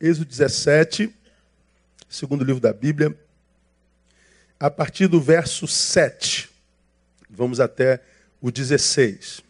[0.00, 1.14] Êxodo 17,
[2.08, 3.14] segundo livro da Bíblia,
[4.58, 6.48] a partir do verso 7.
[7.28, 8.00] Vamos até
[8.40, 9.42] o 16.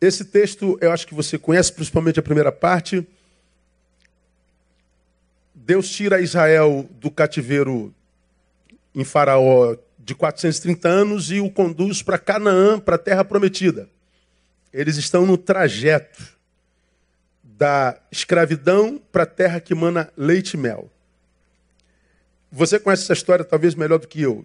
[0.00, 3.06] Esse texto eu acho que você conhece, principalmente a primeira parte.
[5.54, 7.94] Deus tira Israel do cativeiro
[8.94, 13.90] em Faraó de 430 anos e o conduz para Canaã, para a terra prometida.
[14.72, 16.31] Eles estão no trajeto
[17.62, 20.90] da escravidão para a terra que mana leite e mel.
[22.50, 24.44] Você conhece essa história talvez melhor do que eu.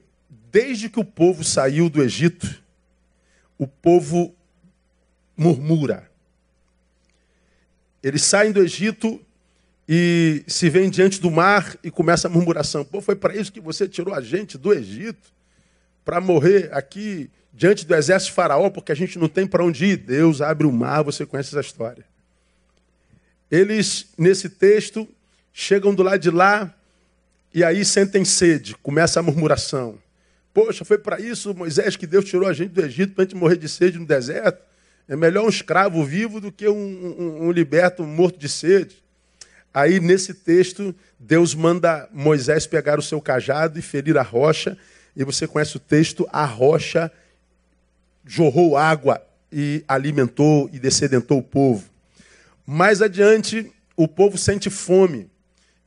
[0.51, 2.61] Desde que o povo saiu do Egito,
[3.57, 4.35] o povo
[5.35, 6.11] murmura.
[8.03, 9.19] Eles saem do Egito
[9.89, 12.85] e se vêm diante do mar e começa a murmuração.
[12.85, 15.33] Pô, foi para isso que você tirou a gente do Egito?
[16.05, 19.97] Para morrer aqui diante do exército faraó, porque a gente não tem para onde ir.
[19.97, 22.05] Deus abre o mar, você conhece essa história.
[23.49, 25.07] Eles, nesse texto,
[25.53, 26.73] chegam do lado de lá
[27.53, 29.97] e aí sentem sede, começa a murmuração.
[30.53, 33.35] Poxa, foi para isso, Moisés, que Deus tirou a gente do Egito para a gente
[33.35, 34.61] morrer de sede no deserto.
[35.07, 39.01] É melhor um escravo vivo do que um, um, um liberto morto de sede.
[39.73, 44.77] Aí, nesse texto, Deus manda Moisés pegar o seu cajado e ferir a rocha.
[45.15, 47.11] E você conhece o texto: a rocha
[48.25, 51.87] jorrou água e alimentou e descedentou o povo.
[52.67, 55.31] Mais adiante, o povo sente fome.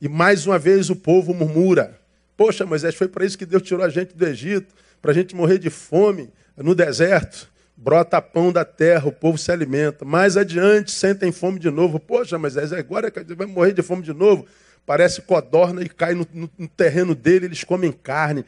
[0.01, 1.97] E mais uma vez o povo murmura:
[2.35, 5.33] Poxa, Moisés, foi para isso que Deus tirou a gente do Egito, para a gente
[5.33, 10.05] morrer de fome no deserto brota pão da terra, o povo se alimenta.
[10.05, 11.99] Mais adiante, sentem fome de novo.
[11.99, 14.45] Poxa, mas agora vai morrer de fome de novo.
[14.85, 18.45] Parece codorna e cai no, no, no terreno dele, eles comem carne.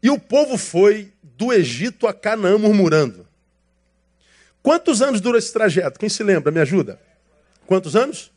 [0.00, 3.26] E o povo foi do Egito a Canaã murmurando.
[4.62, 5.98] Quantos anos dura esse trajeto?
[5.98, 6.52] Quem se lembra?
[6.52, 7.00] Me ajuda.
[7.68, 8.32] Quantos anos?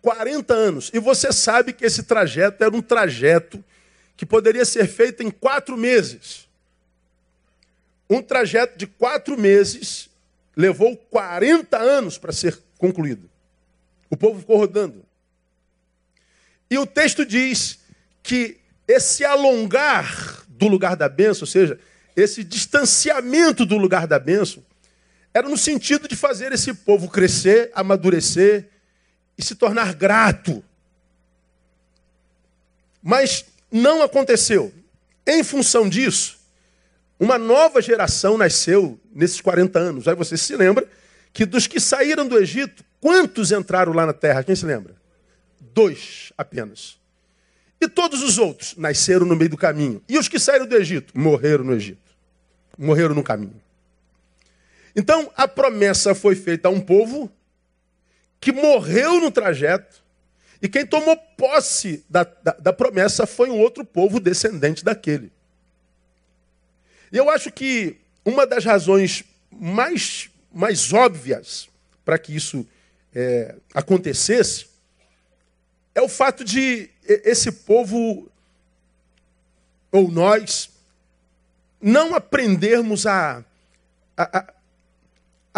[0.00, 0.90] 40 anos.
[0.94, 3.62] E você sabe que esse trajeto era um trajeto
[4.16, 6.48] que poderia ser feito em quatro meses.
[8.08, 10.08] Um trajeto de quatro meses
[10.56, 13.28] levou 40 anos para ser concluído.
[14.08, 15.04] O povo ficou rodando.
[16.70, 17.80] E o texto diz
[18.22, 18.56] que
[18.88, 21.78] esse alongar do lugar da bênção, ou seja,
[22.16, 24.64] esse distanciamento do lugar da bênção,
[25.32, 28.68] era no sentido de fazer esse povo crescer, amadurecer
[29.38, 30.62] e se tornar grato.
[33.02, 34.72] Mas não aconteceu.
[35.26, 36.38] Em função disso,
[37.18, 40.08] uma nova geração nasceu nesses 40 anos.
[40.08, 40.86] Aí você se lembra
[41.32, 44.42] que dos que saíram do Egito, quantos entraram lá na terra?
[44.42, 44.94] Quem se lembra?
[45.60, 46.98] Dois apenas.
[47.80, 50.02] E todos os outros nasceram no meio do caminho.
[50.08, 51.16] E os que saíram do Egito?
[51.16, 52.10] Morreram no Egito.
[52.76, 53.60] Morreram no caminho.
[54.94, 57.30] Então, a promessa foi feita a um povo
[58.40, 60.02] que morreu no trajeto,
[60.62, 65.32] e quem tomou posse da, da, da promessa foi um outro povo descendente daquele.
[67.12, 71.68] E eu acho que uma das razões mais, mais óbvias
[72.04, 72.66] para que isso
[73.14, 74.66] é, acontecesse
[75.94, 78.30] é o fato de esse povo,
[79.90, 80.70] ou nós,
[81.80, 83.44] não aprendermos a,
[84.16, 84.54] a, a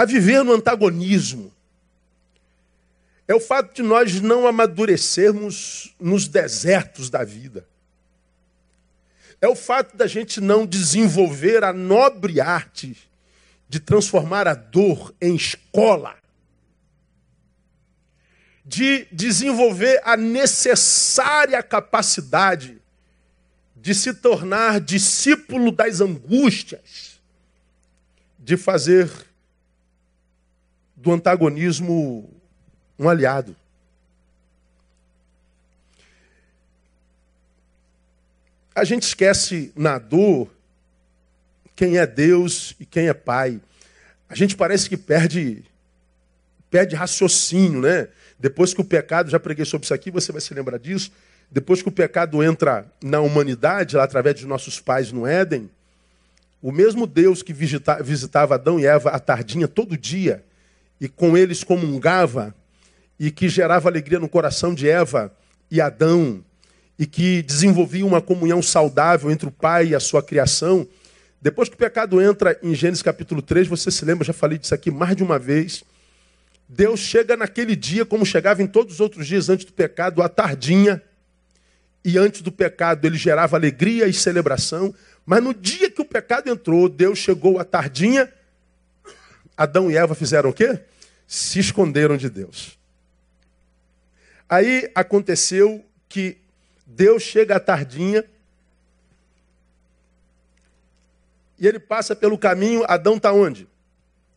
[0.06, 1.52] viver no antagonismo.
[3.28, 7.66] É o fato de nós não amadurecermos nos desertos da vida
[9.42, 12.96] é o fato da gente não desenvolver a nobre arte
[13.68, 16.16] de transformar a dor em escola,
[18.64, 22.80] de desenvolver a necessária capacidade
[23.74, 27.20] de se tornar discípulo das angústias,
[28.38, 29.10] de fazer
[31.02, 32.30] do antagonismo
[32.96, 33.56] um aliado.
[38.72, 40.48] A gente esquece na dor
[41.74, 43.60] quem é Deus e quem é Pai.
[44.28, 45.64] A gente parece que perde
[46.70, 48.08] perde raciocínio, né?
[48.38, 51.10] Depois que o pecado, já preguei sobre isso aqui, você vai se lembrar disso.
[51.50, 55.68] Depois que o pecado entra na humanidade, lá através de nossos pais no Éden,
[56.62, 60.42] o mesmo Deus que visita, visitava Adão e Eva à tardinha todo dia
[61.02, 62.54] e com eles comungava
[63.18, 65.34] e que gerava alegria no coração de Eva
[65.68, 66.44] e Adão
[66.96, 70.86] e que desenvolvia uma comunhão saudável entre o Pai e a sua criação.
[71.40, 74.76] Depois que o pecado entra em Gênesis capítulo 3, você se lembra, já falei disso
[74.76, 75.82] aqui mais de uma vez.
[76.68, 80.28] Deus chega naquele dia, como chegava em todos os outros dias antes do pecado, à
[80.28, 81.02] tardinha.
[82.04, 84.94] E antes do pecado ele gerava alegria e celebração.
[85.26, 88.32] Mas no dia que o pecado entrou, Deus chegou à tardinha.
[89.56, 90.78] Adão e Eva fizeram o quê?
[91.32, 92.78] Se esconderam de Deus.
[94.46, 96.36] Aí aconteceu que
[96.86, 98.22] Deus chega à tardinha
[101.58, 103.66] e ele passa pelo caminho, Adão está onde?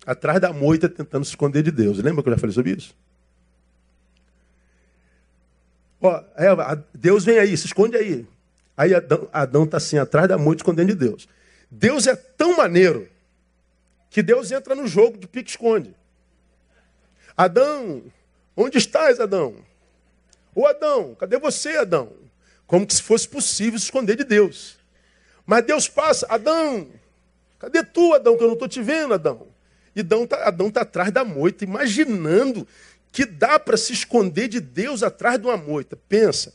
[0.06, 1.98] Atrás da moita tentando se esconder de Deus.
[1.98, 2.96] Lembra que eu já falei sobre isso?
[6.00, 8.26] Ó, Eva, Deus vem aí, se esconde aí.
[8.78, 8.92] Aí
[9.34, 11.28] Adão está assim, atrás da moita, escondendo de Deus.
[11.70, 13.10] Deus é tão maneiro
[14.10, 15.94] que Deus entra no jogo de pique-esconde.
[17.38, 18.04] Adão,
[18.56, 19.56] onde estás, Adão?
[20.54, 22.14] Ô Adão, cadê você, Adão?
[22.66, 24.78] Como se fosse possível se esconder de Deus.
[25.46, 26.88] Mas Deus passa, Adão,
[27.60, 29.48] cadê tu, Adão, que eu não estou te vendo, Adão?
[29.96, 32.68] E Adão está Adão tá atrás da moita, imaginando
[33.12, 35.98] que dá para se esconder de Deus atrás de uma moita.
[36.10, 36.54] Pensa,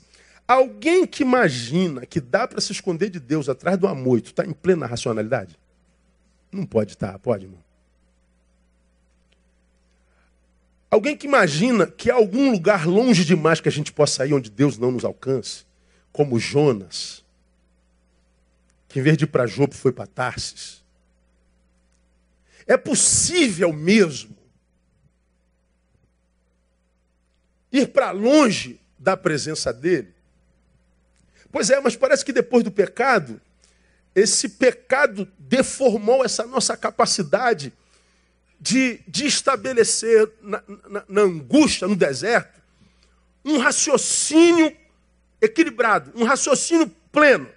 [0.49, 4.45] alguém que imagina que dá para se esconder de Deus atrás de uma moita, está
[4.45, 5.59] em plena racionalidade?
[6.51, 7.70] Não pode estar, tá, pode, irmão?
[10.91, 14.51] Alguém que imagina que há algum lugar longe demais que a gente possa ir onde
[14.51, 15.65] Deus não nos alcance,
[16.13, 17.25] como Jonas,
[18.89, 20.83] que em vez de ir para Jobo foi para Tarsis.
[22.67, 24.37] É possível mesmo
[27.71, 30.13] ir para longe da presença dele?
[31.53, 33.41] Pois é, mas parece que depois do pecado,
[34.13, 37.73] esse pecado deformou essa nossa capacidade
[38.61, 42.61] de, de estabelecer na, na, na angústia, no deserto,
[43.45, 44.77] um raciocínio
[45.41, 47.49] equilibrado, um raciocínio pleno.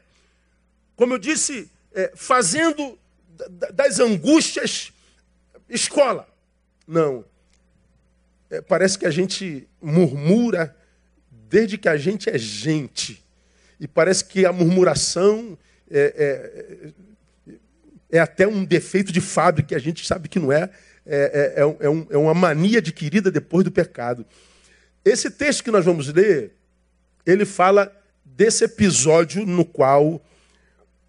[0.96, 2.98] Como eu disse, é, fazendo
[3.74, 4.94] das angústias
[5.70, 6.28] escola.
[6.88, 7.26] Não.
[8.50, 10.76] É, parece que a gente murmura
[11.50, 13.24] desde que a gente é gente.
[13.80, 15.58] E parece que a murmuração
[15.90, 16.94] é,
[17.50, 20.70] é, é até um defeito de fábrica, que a gente sabe que não é.
[21.06, 24.26] É, é, é, é, um, é uma mania adquirida depois do pecado.
[25.04, 26.54] Esse texto que nós vamos ler,
[27.26, 27.92] ele fala
[28.24, 30.22] desse episódio no qual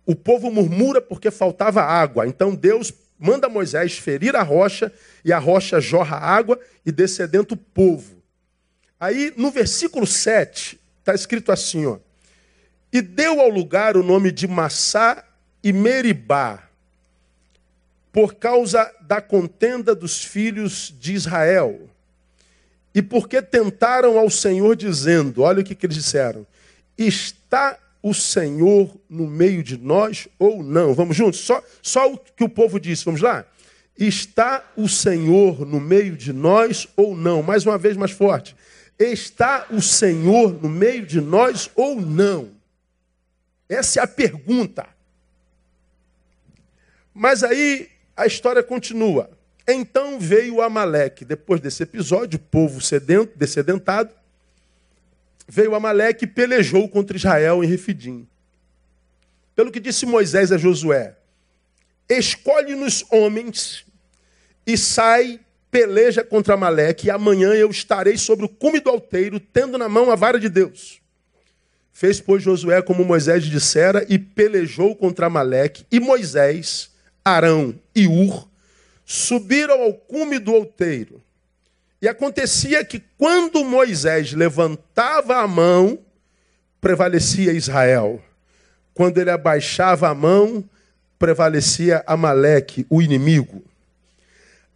[0.04, 2.26] o povo murmura porque faltava água.
[2.26, 4.92] Então Deus manda Moisés ferir a rocha,
[5.24, 8.22] e a rocha jorra água, e dentro o povo.
[8.98, 11.98] Aí, no versículo 7, está escrito assim, ó.
[12.92, 15.24] E deu ao lugar o nome de Massá
[15.62, 16.63] e Meribá,
[18.14, 21.90] por causa da contenda dos filhos de Israel.
[22.94, 26.46] E porque tentaram ao Senhor, dizendo: olha o que, que eles disseram:
[26.96, 30.94] está o Senhor no meio de nós ou não?
[30.94, 31.40] Vamos juntos?
[31.40, 33.44] Só, só o que o povo disse, vamos lá?
[33.98, 37.42] Está o Senhor no meio de nós ou não?
[37.42, 38.54] Mais uma vez mais forte.
[38.96, 42.50] Está o Senhor no meio de nós ou não?
[43.68, 44.86] Essa é a pergunta.
[47.12, 49.30] Mas aí a história continua.
[49.66, 54.10] Então veio Amaleque, depois desse episódio, o povo sedento, descedentado,
[55.48, 58.28] veio Amaleque e pelejou contra Israel em Refidim.
[59.56, 61.16] Pelo que disse Moisés a Josué:
[62.08, 63.86] Escolhe-nos homens
[64.66, 65.40] e sai,
[65.70, 70.10] peleja contra Amaleque, e amanhã eu estarei sobre o cume do alteiro, tendo na mão
[70.10, 71.00] a vara de Deus.
[71.92, 76.90] Fez, pois, Josué como Moisés dissera, e pelejou contra Amaleque, e Moisés,
[77.24, 78.48] Arão e Ur
[79.04, 81.22] subiram ao cume do outeiro.
[82.00, 85.98] E acontecia que quando Moisés levantava a mão,
[86.80, 88.22] prevalecia Israel.
[88.92, 90.62] Quando ele abaixava a mão,
[91.18, 93.64] prevalecia Amaleque, o inimigo.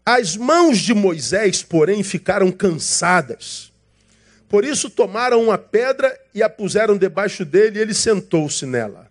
[0.05, 3.71] As mãos de Moisés, porém, ficaram cansadas.
[4.49, 9.08] Por isso tomaram uma pedra e a puseram debaixo dele, e ele sentou-se nela.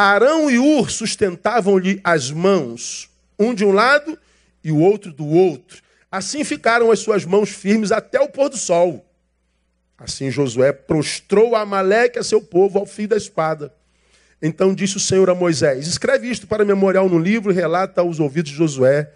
[0.00, 4.16] Arão e Ur sustentavam-lhe as mãos, um de um lado
[4.62, 5.82] e o outro do outro.
[6.08, 9.04] Assim ficaram as suas mãos firmes até o pôr do sol.
[9.98, 13.74] Assim Josué prostrou a Amaleque a seu povo ao fim da espada.
[14.40, 18.20] Então disse o Senhor a Moisés: Escreve isto para memorial no livro e relata aos
[18.20, 19.10] ouvidos de Josué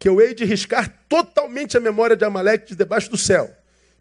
[0.00, 3.48] que eu hei de riscar totalmente a memória de Amaleque de debaixo do céu.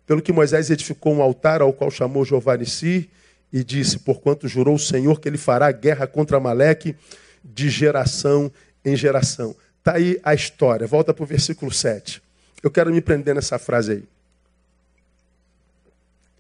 [0.08, 3.08] Pelo que Moisés edificou um altar ao qual chamou Jeová Nissi
[3.54, 6.96] e disse: Porquanto jurou o Senhor que ele fará guerra contra Amaleque
[7.44, 8.52] de geração
[8.84, 9.56] em geração.
[9.78, 10.88] Está aí a história.
[10.88, 12.22] Volta para o versículo 7.
[12.64, 14.04] Eu quero me prender nessa frase aí.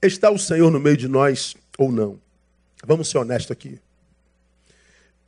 [0.01, 2.19] Está o Senhor no meio de nós ou não?
[2.83, 3.79] Vamos ser honestos aqui.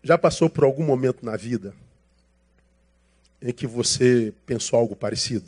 [0.02, 1.74] Já passou por algum momento na vida
[3.42, 5.46] em que você pensou algo parecido?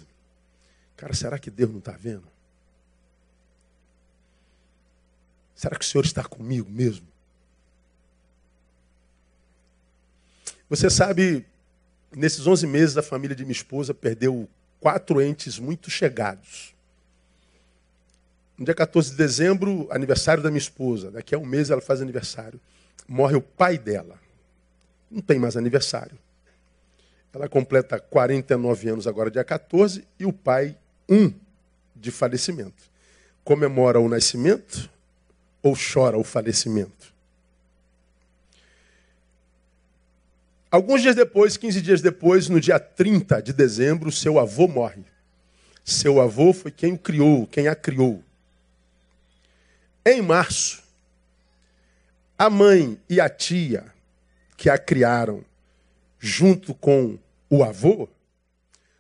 [0.96, 2.24] Cara, será que Deus não está vendo?
[5.58, 7.08] Será que o Senhor está comigo mesmo?
[10.70, 11.44] Você sabe,
[12.16, 14.48] nesses 11 meses a família de minha esposa perdeu
[14.80, 16.76] quatro entes muito chegados.
[18.56, 21.10] No dia 14 de dezembro, aniversário da minha esposa.
[21.10, 22.62] Daqui a um mês ela faz aniversário.
[23.08, 24.20] Morre o pai dela.
[25.10, 26.20] Não tem mais aniversário.
[27.34, 30.78] Ela completa 49 anos agora, dia 14, e o pai,
[31.10, 31.34] um
[31.96, 32.84] de falecimento.
[33.44, 34.88] Comemora o nascimento
[35.62, 37.14] ou chora o falecimento?
[40.70, 45.04] Alguns dias depois, 15 dias depois, no dia 30 de dezembro, seu avô morre.
[45.84, 48.22] Seu avô foi quem o criou, quem a criou.
[50.06, 50.84] Em março,
[52.38, 53.86] a mãe e a tia
[54.58, 55.44] que a criaram,
[56.20, 57.18] junto com
[57.50, 58.10] o avô,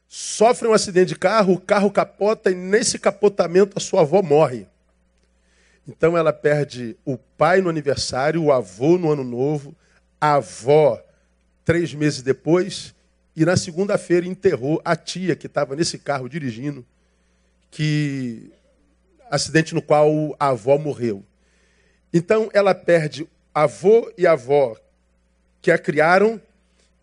[0.07, 4.67] sofrem um acidente de carro, o carro capota e nesse capotamento a sua avó morre.
[5.87, 9.73] Então ela perde o pai no aniversário, o avô no ano novo,
[10.19, 11.01] a avó
[11.63, 12.93] três meses depois,
[13.35, 16.85] e na segunda-feira enterrou a tia que estava nesse carro dirigindo,
[17.69, 18.51] que
[19.29, 21.23] acidente no qual a avó morreu.
[22.13, 24.75] Então ela perde avô e avó
[25.61, 26.41] que a criaram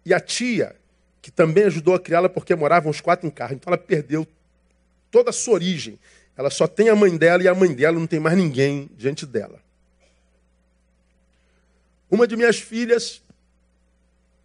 [0.04, 0.74] e a tia
[1.22, 3.54] que também ajudou a criá-la porque moravam os quatro em carro.
[3.54, 4.26] Então ela perdeu
[5.10, 5.98] toda a sua origem.
[6.36, 9.24] Ela só tem a mãe dela e a mãe dela não tem mais ninguém diante
[9.24, 9.60] dela.
[12.10, 13.22] Uma de minhas filhas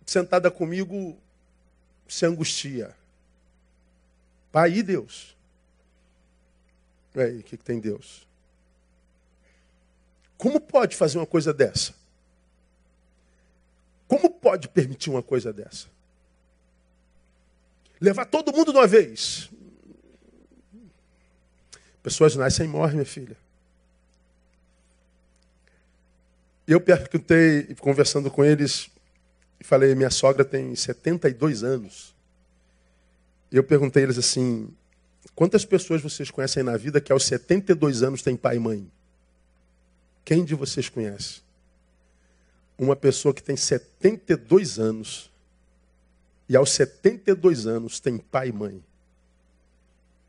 [0.05, 1.17] sentada comigo,
[2.07, 2.95] se angustia.
[4.51, 5.35] Pai e Deus.
[7.15, 8.27] Aí, o que, que tem Deus?
[10.37, 11.93] Como pode fazer uma coisa dessa?
[14.07, 15.87] Como pode permitir uma coisa dessa?
[18.01, 19.49] Levar todo mundo de uma vez.
[22.09, 23.37] Pessoas nascem e morrem, minha filha.
[26.67, 28.89] Eu perguntei, conversando com eles,
[29.59, 32.15] e falei, minha sogra tem 72 anos.
[33.51, 34.73] E eu perguntei a eles assim,
[35.35, 38.91] quantas pessoas vocês conhecem na vida que aos 72 anos tem pai e mãe?
[40.25, 41.43] Quem de vocês conhece?
[42.75, 45.29] Uma pessoa que tem 72 anos
[46.49, 48.83] e aos 72 anos tem pai e mãe.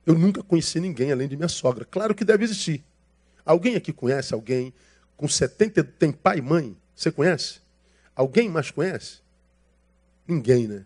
[0.07, 1.85] Eu nunca conheci ninguém além de minha sogra.
[1.85, 2.85] Claro que deve existir.
[3.45, 4.73] Alguém aqui conhece alguém
[5.17, 6.77] com 70 tem pai e mãe?
[6.97, 7.61] Você conhece?
[8.17, 9.19] Alguém mais conhece?
[10.27, 10.85] Ninguém, né?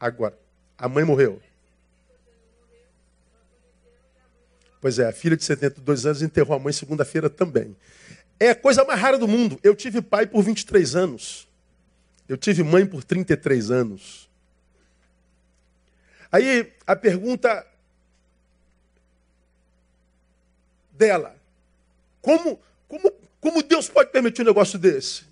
[0.00, 0.36] Agora,
[0.76, 1.40] a mãe morreu.
[4.80, 7.76] Pois é, a filha de 72 anos enterrou a mãe segunda-feira também.
[8.38, 9.58] É a coisa mais rara do mundo.
[9.62, 11.48] Eu tive pai por 23 anos.
[12.28, 14.27] Eu tive mãe por 33 anos.
[16.30, 17.66] Aí a pergunta
[20.92, 21.34] dela:
[22.20, 25.24] como, como, como Deus pode permitir um negócio desse?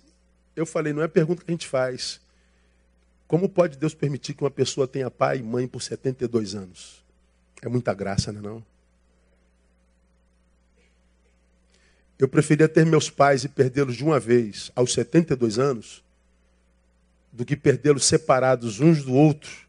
[0.55, 2.19] Eu falei, não é pergunta que a gente faz.
[3.27, 7.03] Como pode Deus permitir que uma pessoa tenha pai e mãe por 72 anos?
[7.61, 8.65] É muita graça, não é não?
[12.17, 16.03] Eu preferia ter meus pais e perdê-los de uma vez aos 72 anos
[17.31, 19.66] do que perdê-los separados uns do outro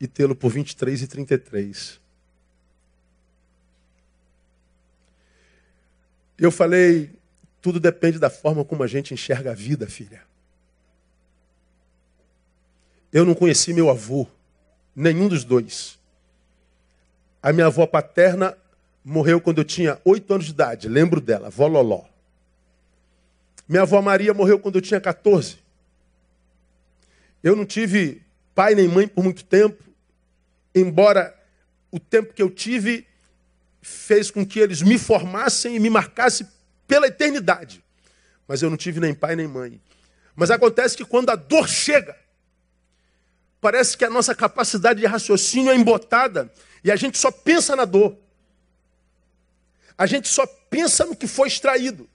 [0.00, 2.00] e tê-lo por 23 e 33.
[6.38, 7.10] Eu falei,
[7.60, 10.22] tudo depende da forma como a gente enxerga a vida, filha.
[13.12, 14.26] Eu não conheci meu avô,
[14.94, 15.98] nenhum dos dois.
[17.42, 18.56] A minha avó paterna
[19.04, 22.04] morreu quando eu tinha oito anos de idade, lembro dela, vó Loló.
[23.68, 25.58] Minha avó Maria morreu quando eu tinha 14.
[27.42, 28.22] Eu não tive
[28.54, 29.82] pai nem mãe por muito tempo,
[30.74, 31.34] embora
[31.90, 33.06] o tempo que eu tive
[33.80, 36.46] fez com que eles me formassem e me marcassem
[36.86, 37.82] pela eternidade.
[38.46, 39.80] Mas eu não tive nem pai nem mãe.
[40.34, 42.16] Mas acontece que quando a dor chega,
[43.60, 47.84] parece que a nossa capacidade de raciocínio é embotada e a gente só pensa na
[47.84, 48.16] dor.
[49.96, 52.08] A gente só pensa no que foi extraído.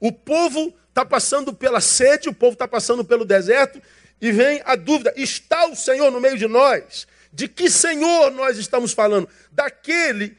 [0.00, 3.80] O povo está passando pela sede, o povo está passando pelo deserto,
[4.20, 7.06] e vem a dúvida: está o Senhor no meio de nós?
[7.32, 9.28] De que Senhor nós estamos falando?
[9.52, 10.36] Daquele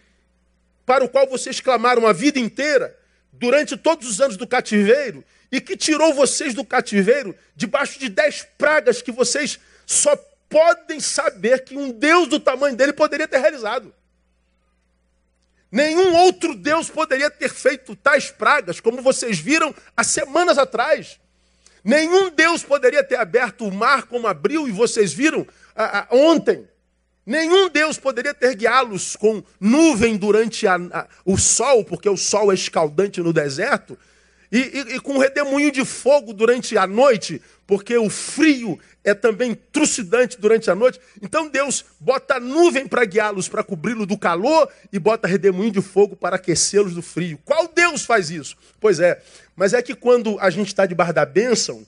[0.86, 2.98] para o qual vocês clamaram a vida inteira,
[3.32, 8.46] durante todos os anos do cativeiro e que tirou vocês do cativeiro debaixo de dez
[8.58, 10.16] pragas que vocês só
[10.50, 13.94] podem saber que um Deus do tamanho dele poderia ter realizado.
[15.72, 21.20] Nenhum outro Deus poderia ter feito tais pragas, como vocês viram há semanas atrás.
[21.84, 26.68] Nenhum Deus poderia ter aberto o mar como abriu e vocês viram a, a, ontem.
[27.26, 32.52] Nenhum Deus poderia ter guiá-los com nuvem durante a, a, o sol, porque o sol
[32.52, 33.98] é escaldante no deserto,
[34.52, 39.54] E, e, e, com redemoinho de fogo durante a noite, porque o frio é também
[39.72, 41.00] trucidante durante a noite.
[41.22, 46.16] Então Deus bota nuvem para guiá-los, para cobri-los do calor, e bota redemoinho de fogo
[46.16, 47.38] para aquecê-los do frio.
[47.46, 48.58] Qual Deus faz isso?
[48.80, 49.22] Pois é,
[49.56, 51.86] mas é que quando a gente está debaixo da bênção,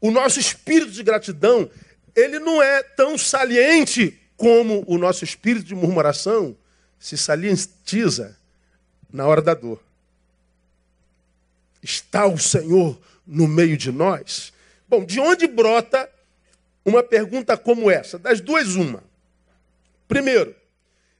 [0.00, 1.70] o nosso espírito de gratidão,
[2.16, 6.56] ele não é tão saliente como o nosso espírito de murmuração
[6.98, 8.36] se salientiza
[9.12, 9.82] na hora da dor.
[11.82, 14.52] Está o Senhor no meio de nós?
[14.88, 16.08] Bom, de onde brota
[16.84, 18.18] uma pergunta como essa?
[18.18, 19.02] Das duas, uma.
[20.06, 20.54] Primeiro,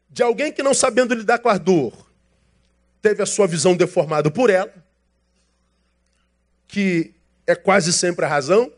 [0.09, 2.07] de alguém que não sabendo lidar com a dor,
[3.03, 4.73] teve a sua visão deformada por ela,
[6.69, 7.15] que
[7.47, 8.73] é quase sempre a razão,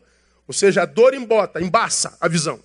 [0.47, 2.59] ou seja, a dor embota, embaça a visão.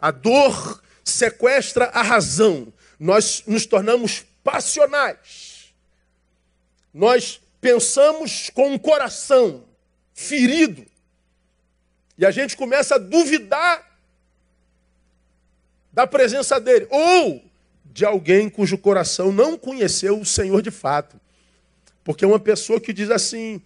[0.00, 2.72] A dor sequestra a razão.
[2.98, 5.74] Nós nos tornamos passionais.
[6.92, 9.64] Nós pensamos com um coração
[10.14, 10.86] ferido.
[12.16, 13.86] E a gente começa a duvidar
[15.92, 16.86] da presença dele.
[16.90, 17.42] Ou
[17.84, 21.20] de alguém cujo coração não conheceu o Senhor de fato.
[22.04, 23.60] Porque uma pessoa que diz assim: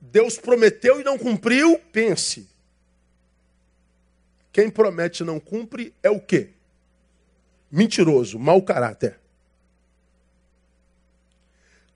[0.00, 2.49] Deus prometeu e não cumpriu, pense.
[4.52, 6.50] Quem promete e não cumpre é o quê?
[7.70, 9.18] Mentiroso, mau caráter.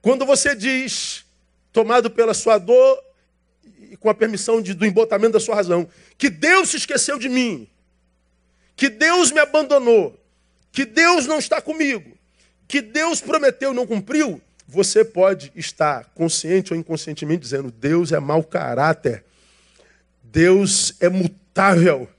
[0.01, 1.25] Quando você diz
[1.73, 3.03] tomado pela sua dor
[3.91, 7.27] e com a permissão de, do embotamento da sua razão, que Deus se esqueceu de
[7.27, 7.67] mim,
[8.75, 10.17] que Deus me abandonou,
[10.71, 12.17] que Deus não está comigo,
[12.67, 18.19] que Deus prometeu e não cumpriu, você pode estar consciente ou inconscientemente dizendo: Deus é
[18.19, 19.23] mau caráter,
[20.23, 22.09] Deus é mutável,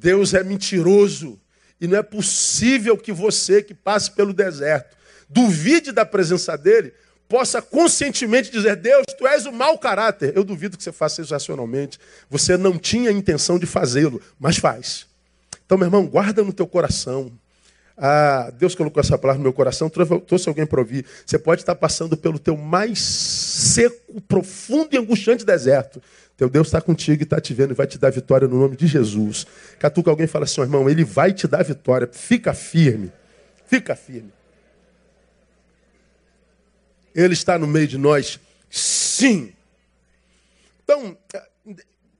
[0.00, 1.38] Deus é mentiroso,
[1.78, 4.96] e não é possível que você que passe pelo deserto,
[5.28, 6.94] duvide da presença dele,
[7.28, 10.32] possa conscientemente dizer: Deus, tu és o mau caráter.
[10.34, 11.98] Eu duvido que você faça isso racionalmente.
[12.30, 15.06] Você não tinha intenção de fazê-lo, mas faz.
[15.66, 17.30] Então, meu irmão, guarda no teu coração.
[17.96, 21.04] Ah, Deus colocou essa palavra no meu coração, trouxe alguém para ouvir.
[21.26, 26.02] Você pode estar passando pelo teu mais seco, profundo e angustiante deserto.
[26.40, 28.74] Teu Deus está contigo e está te vendo e vai te dar vitória no nome
[28.74, 29.46] de Jesus.
[29.78, 32.08] Catuca alguém fala assim, irmão, ele vai te dar vitória.
[32.10, 33.12] Fica firme.
[33.66, 34.32] Fica firme.
[37.14, 38.40] Ele está no meio de nós?
[38.70, 39.52] Sim.
[40.82, 41.14] Então,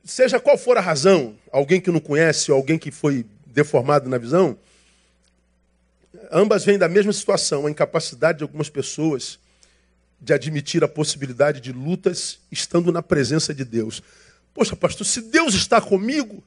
[0.05, 4.19] seja qual for a razão, alguém que não conhece ou alguém que foi deformado na
[4.19, 4.59] visão,
[6.31, 9.39] ambas vêm da mesma situação, a incapacidade de algumas pessoas
[10.21, 14.03] de admitir a possibilidade de lutas estando na presença de Deus.
[14.53, 16.43] Poxa, pastor, se Deus está comigo,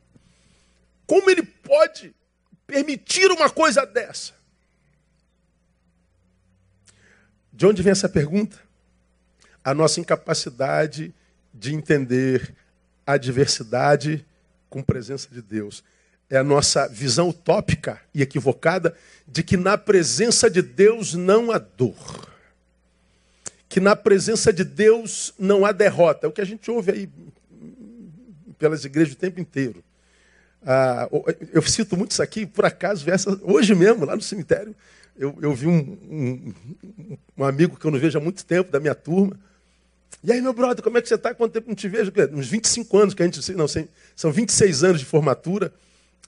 [1.08, 2.14] como ele pode
[2.68, 4.34] permitir uma coisa dessa?
[7.52, 8.60] De onde vem essa pergunta?
[9.64, 11.14] A nossa incapacidade
[11.54, 12.54] de entender
[13.06, 14.26] a adversidade
[14.70, 15.84] com presença de Deus.
[16.30, 18.96] É a nossa visão utópica e equivocada
[19.28, 22.33] de que na presença de Deus não há dor.
[23.74, 26.28] Que na presença de Deus não há derrota.
[26.28, 27.10] É o que a gente ouve aí
[28.60, 29.84] pelas igrejas o tempo inteiro.
[30.62, 31.10] Ah,
[31.52, 33.04] eu cito muito isso aqui, por acaso,
[33.42, 34.76] hoje mesmo, lá no cemitério,
[35.18, 36.54] eu, eu vi um, um,
[37.36, 39.40] um, amigo que eu não vejo há muito tempo, da minha turma.
[40.24, 41.34] E aí, meu brother, como é que você está?
[41.34, 42.14] Quanto tempo não te vejo?
[42.32, 43.54] Uns 25 anos que a gente.
[43.54, 43.66] Não,
[44.16, 45.74] são 26 anos de formatura,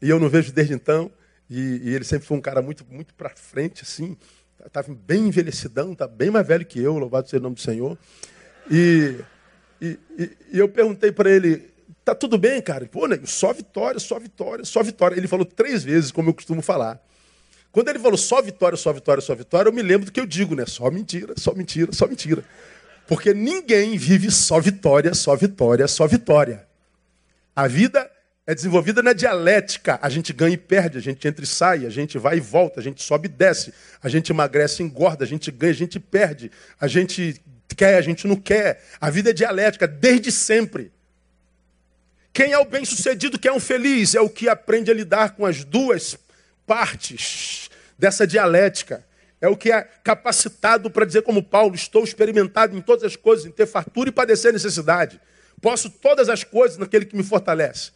[0.02, 1.12] e eu não vejo desde então.
[1.48, 4.18] E, e ele sempre foi um cara muito, muito para frente, assim.
[4.66, 7.98] Estava bem envelhecidão, está bem mais velho que eu, louvado seja o nome do Senhor.
[8.70, 9.16] E,
[9.82, 10.00] e,
[10.52, 11.70] e eu perguntei para ele,
[12.04, 12.86] tá tudo bem, cara?
[12.88, 15.16] Pô, nego, só vitória, só vitória, só vitória.
[15.16, 17.00] Ele falou três vezes, como eu costumo falar.
[17.72, 20.26] Quando ele falou só vitória, só vitória, só vitória, eu me lembro do que eu
[20.26, 20.66] digo, né?
[20.66, 22.44] Só mentira, só mentira, só mentira.
[23.08, 26.66] Porque ninguém vive só vitória, só vitória, só vitória.
[27.56, 28.10] A vida
[28.48, 29.98] é desenvolvida na dialética.
[30.02, 32.80] A gente ganha e perde, a gente entra e sai, a gente vai e volta,
[32.80, 36.00] a gente sobe e desce, a gente emagrece e engorda, a gente ganha, a gente
[36.00, 37.42] perde, a gente
[37.76, 38.84] quer, a gente não quer.
[39.02, 40.92] A vida é dialética desde sempre.
[42.32, 45.46] Quem é o bem-sucedido, quem é um feliz, é o que aprende a lidar com
[45.46, 46.18] as duas
[46.68, 49.06] partes dessa dialética.
[49.42, 53.46] É o que é capacitado para dizer, como Paulo, estou experimentado em todas as coisas,
[53.46, 55.20] em ter fartura e padecer necessidade.
[55.62, 57.92] Posso todas as coisas naquele que me fortalece.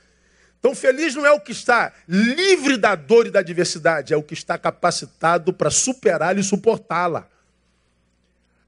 [0.60, 4.24] Então, feliz não é o que está livre da dor e da adversidade, é o
[4.24, 7.28] que está capacitado para superá-la e suportá-la.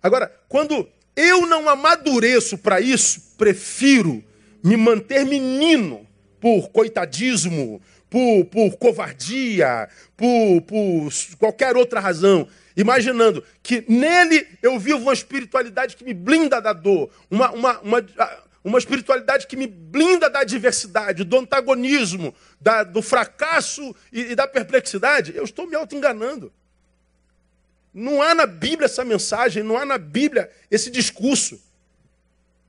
[0.01, 4.23] Agora, quando eu não amadureço para isso, prefiro
[4.63, 6.07] me manter menino
[6.39, 14.99] por coitadismo, por, por covardia, por, por qualquer outra razão, imaginando que nele eu vivo
[14.99, 18.05] uma espiritualidade que me blinda da dor, uma, uma, uma,
[18.63, 24.47] uma espiritualidade que me blinda da adversidade, do antagonismo, da, do fracasso e, e da
[24.47, 26.53] perplexidade, eu estou me auto-enganando.
[27.93, 31.59] Não há na Bíblia essa mensagem, não há na Bíblia esse discurso.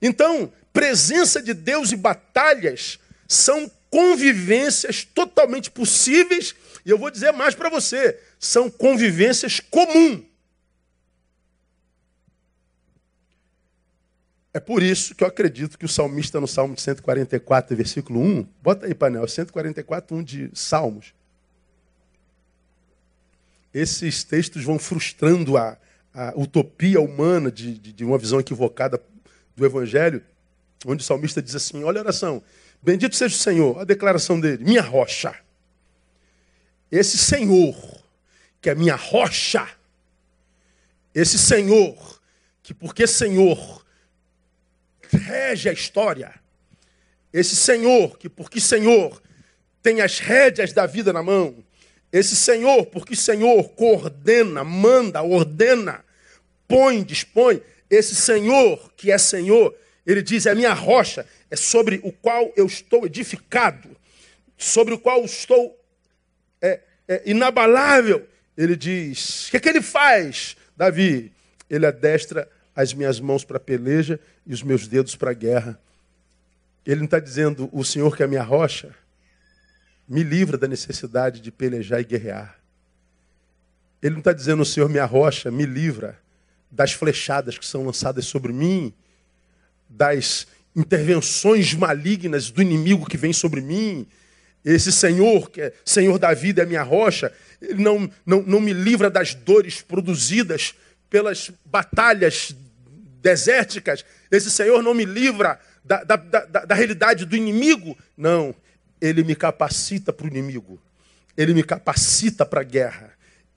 [0.00, 7.54] Então, presença de Deus e batalhas são convivências totalmente possíveis, e eu vou dizer mais
[7.54, 10.31] para você, são convivências comuns.
[14.54, 18.84] É por isso que eu acredito que o salmista no Salmo 144, versículo 1, bota
[18.84, 21.14] aí, painel, 144, 1 de Salmos.
[23.72, 25.78] Esses textos vão frustrando a,
[26.12, 29.02] a utopia humana de, de, de uma visão equivocada
[29.56, 30.22] do Evangelho,
[30.84, 32.42] onde o salmista diz assim: olha a oração,
[32.82, 35.34] bendito seja o Senhor, a declaração dele, minha rocha.
[36.90, 37.74] Esse Senhor,
[38.60, 39.66] que é minha rocha,
[41.14, 42.20] esse Senhor,
[42.62, 43.81] que porque Senhor
[45.16, 46.34] rege a história,
[47.32, 49.22] esse Senhor, que porque Senhor
[49.82, 51.64] tem as rédeas da vida na mão,
[52.12, 56.04] esse Senhor, porque Senhor coordena, manda, ordena,
[56.68, 59.74] põe, dispõe, esse Senhor que é Senhor,
[60.06, 63.96] ele diz: é a minha rocha, é sobre o qual eu estou edificado,
[64.56, 65.78] sobre o qual estou
[66.60, 68.26] é, é, inabalável.
[68.56, 71.32] Ele diz: o que, é que ele faz, Davi?
[71.70, 75.78] Ele adestra as minhas mãos para peleja e os meus dedos para guerra.
[76.84, 78.94] Ele não está dizendo, o Senhor que é a minha rocha,
[80.08, 82.58] me livra da necessidade de pelejar e guerrear.
[84.02, 86.18] Ele não está dizendo, o Senhor minha rocha, me livra
[86.70, 88.92] das flechadas que são lançadas sobre mim,
[89.88, 94.06] das intervenções malignas do inimigo que vem sobre mim.
[94.64, 98.72] Esse Senhor, que é Senhor da vida, é minha rocha, ele não, não, não me
[98.72, 100.74] livra das dores produzidas
[101.12, 102.56] pelas batalhas
[103.20, 104.02] desérticas.
[104.30, 107.94] Esse Senhor não me livra da, da, da, da realidade do inimigo.
[108.16, 108.54] Não,
[108.98, 110.80] ele me capacita para o inimigo.
[111.36, 113.10] Ele me capacita para a guerra.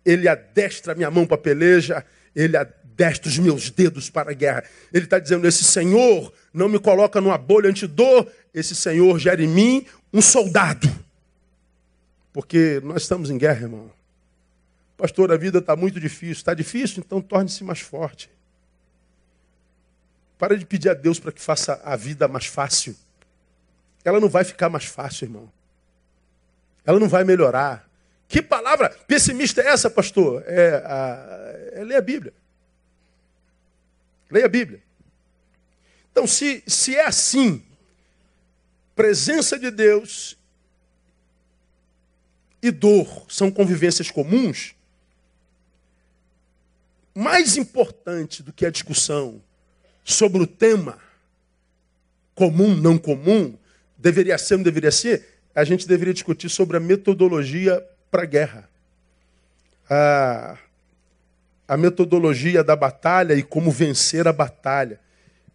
[0.05, 2.05] Ele adestra minha mão para a peleja.
[2.35, 4.65] Ele adestra os meus dedos para a guerra.
[4.93, 9.47] Ele está dizendo: esse Senhor não me coloca numa bolha antidor, esse Senhor gera em
[9.47, 10.93] mim um soldado.
[12.33, 13.89] Porque nós estamos em guerra, irmão.
[14.97, 16.33] Pastor, a vida está muito difícil.
[16.33, 17.03] Está difícil?
[17.05, 18.29] Então torne-se mais forte.
[20.37, 22.95] Para de pedir a Deus para que faça a vida mais fácil.
[24.03, 25.51] Ela não vai ficar mais fácil, irmão.
[26.85, 27.89] Ela não vai melhorar.
[28.27, 30.43] Que palavra pessimista é essa, pastor?
[30.45, 32.33] É, a, é ler a Bíblia.
[34.29, 34.81] Leia a Bíblia.
[36.11, 37.63] Então, se, se é assim,
[38.95, 40.37] presença de Deus
[42.61, 44.74] e dor são convivências comuns,
[47.15, 49.41] mais importante do que a discussão
[50.03, 50.99] sobre o tema
[52.35, 53.57] comum, não comum,
[53.97, 55.25] deveria ser, não deveria ser,
[55.55, 58.69] a gente deveria discutir sobre a metodologia para a guerra.
[61.65, 64.99] A metodologia da batalha e como vencer a batalha.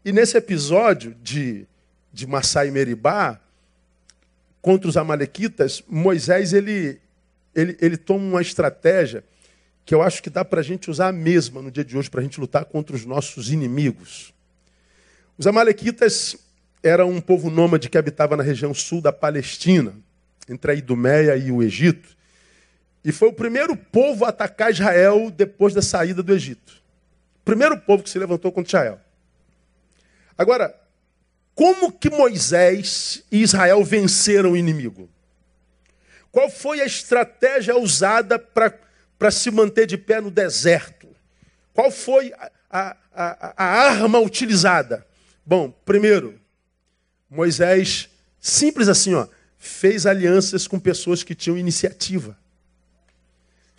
[0.02, 1.66] E nesse episódio de,
[2.10, 3.38] de Massai e Meribá,
[4.62, 6.98] contra os amalequitas, Moisés ele,
[7.54, 9.22] ele, ele toma uma estratégia
[9.90, 12.08] que eu acho que dá para a gente usar a mesma no dia de hoje
[12.08, 14.32] para a gente lutar contra os nossos inimigos.
[15.36, 16.36] Os amalequitas
[16.80, 19.92] eram um povo nômade que habitava na região sul da Palestina,
[20.48, 22.16] entre a Idumeia e o Egito.
[23.04, 26.72] E foi o primeiro povo a atacar Israel depois da saída do Egito.
[27.40, 29.00] O primeiro povo que se levantou contra Israel.
[30.38, 30.72] Agora,
[31.52, 35.10] como que Moisés e Israel venceram o inimigo?
[36.30, 38.38] Qual foi a estratégia usada
[39.20, 41.06] para se manter de pé no deserto?
[41.72, 45.06] Qual foi a, a, a, a arma utilizada?
[45.46, 46.40] Bom, primeiro,
[47.30, 52.36] Moisés, simples assim, ó, fez alianças com pessoas que tinham iniciativa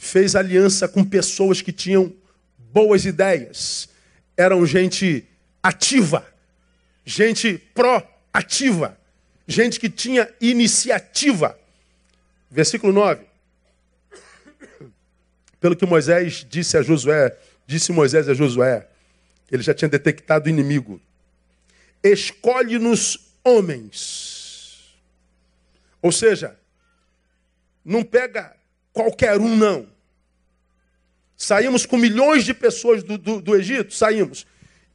[0.02, 2.12] fez aliança com pessoas que tinham
[2.58, 3.88] boas ideias,
[4.36, 5.24] eram gente
[5.62, 6.26] ativa,
[7.06, 9.00] gente pró-ativa,
[9.48, 11.56] gente que tinha iniciativa.
[12.50, 13.24] Versículo 9.
[15.62, 18.86] Pelo que Moisés disse a Josué, disse Moisés a Josué,
[19.50, 21.00] ele já tinha detectado o inimigo.
[22.04, 24.94] Escolhe-nos homens.
[26.02, 26.60] Ou seja,
[27.86, 28.54] não pega
[28.92, 29.88] qualquer um, não.
[31.38, 33.94] Saímos com milhões de pessoas do, do, do Egito?
[33.94, 34.46] Saímos.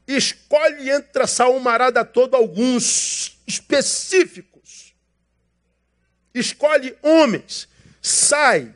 [0.07, 4.57] Escolhe entre essa almarada toda alguns específicos
[6.39, 7.67] escolhe homens,
[8.01, 8.73] sai,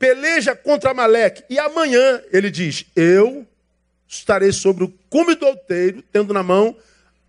[0.00, 1.44] peleja contra Amaleque.
[1.48, 3.46] E amanhã ele diz: Eu
[4.08, 6.74] estarei sobre o cume do outeiro, tendo na mão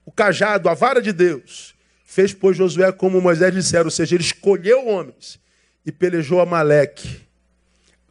[0.04, 1.76] o cajado, a vara de Deus.
[2.06, 5.40] Fez, pois, Josué como Moisés disseram, ou seja, ele escolheu homens
[5.86, 7.22] e pelejou Amaleque,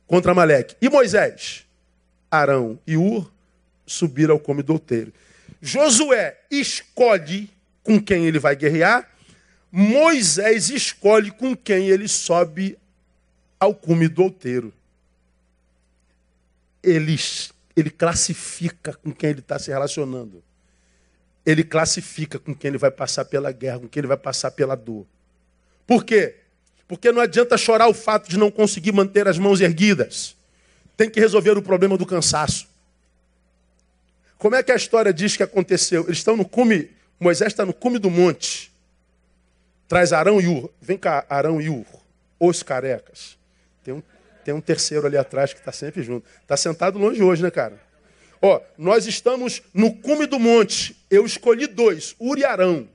[0.06, 0.76] contra Amaleque.
[0.80, 1.66] E Moisés,
[2.30, 3.30] Arão e Ur
[3.86, 5.12] subiram ao cume do outeiro.
[5.60, 7.50] Josué escolhe
[7.82, 9.08] com quem ele vai guerrear,
[9.72, 12.76] Moisés escolhe com quem ele sobe
[13.60, 14.72] ao cume do outeiro.
[16.82, 17.14] Ele,
[17.76, 20.42] ele classifica com quem ele está se relacionando.
[21.44, 24.74] Ele classifica com quem ele vai passar pela guerra, com quem ele vai passar pela
[24.74, 25.06] dor.
[25.86, 26.36] Por quê?
[26.88, 30.34] Porque não adianta chorar o fato de não conseguir manter as mãos erguidas.
[30.96, 32.66] Tem que resolver o problema do cansaço.
[34.38, 36.04] Como é que a história diz que aconteceu?
[36.04, 38.72] Eles estão no cume, Moisés está no cume do monte.
[39.86, 40.70] Traz Arão e Ur.
[40.80, 41.84] Vem cá, Arão e Ur,
[42.38, 43.36] os carecas.
[43.82, 44.02] Tem um,
[44.44, 46.26] tem um terceiro ali atrás que está sempre junto.
[46.42, 47.80] Está sentado longe hoje, né, cara?
[48.42, 50.96] Ó, nós estamos no cume do monte.
[51.10, 52.88] Eu escolhi dois, Ur e Arão.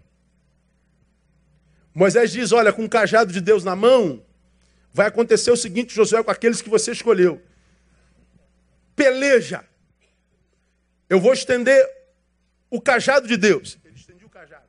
[1.93, 4.23] Moisés diz: Olha, com o cajado de Deus na mão,
[4.91, 7.41] vai acontecer o seguinte, Josué, com aqueles que você escolheu.
[8.95, 9.63] Peleja.
[11.07, 11.87] Eu vou estender
[12.69, 13.77] o cajado de Deus.
[13.85, 14.65] Ele estendia o cajado.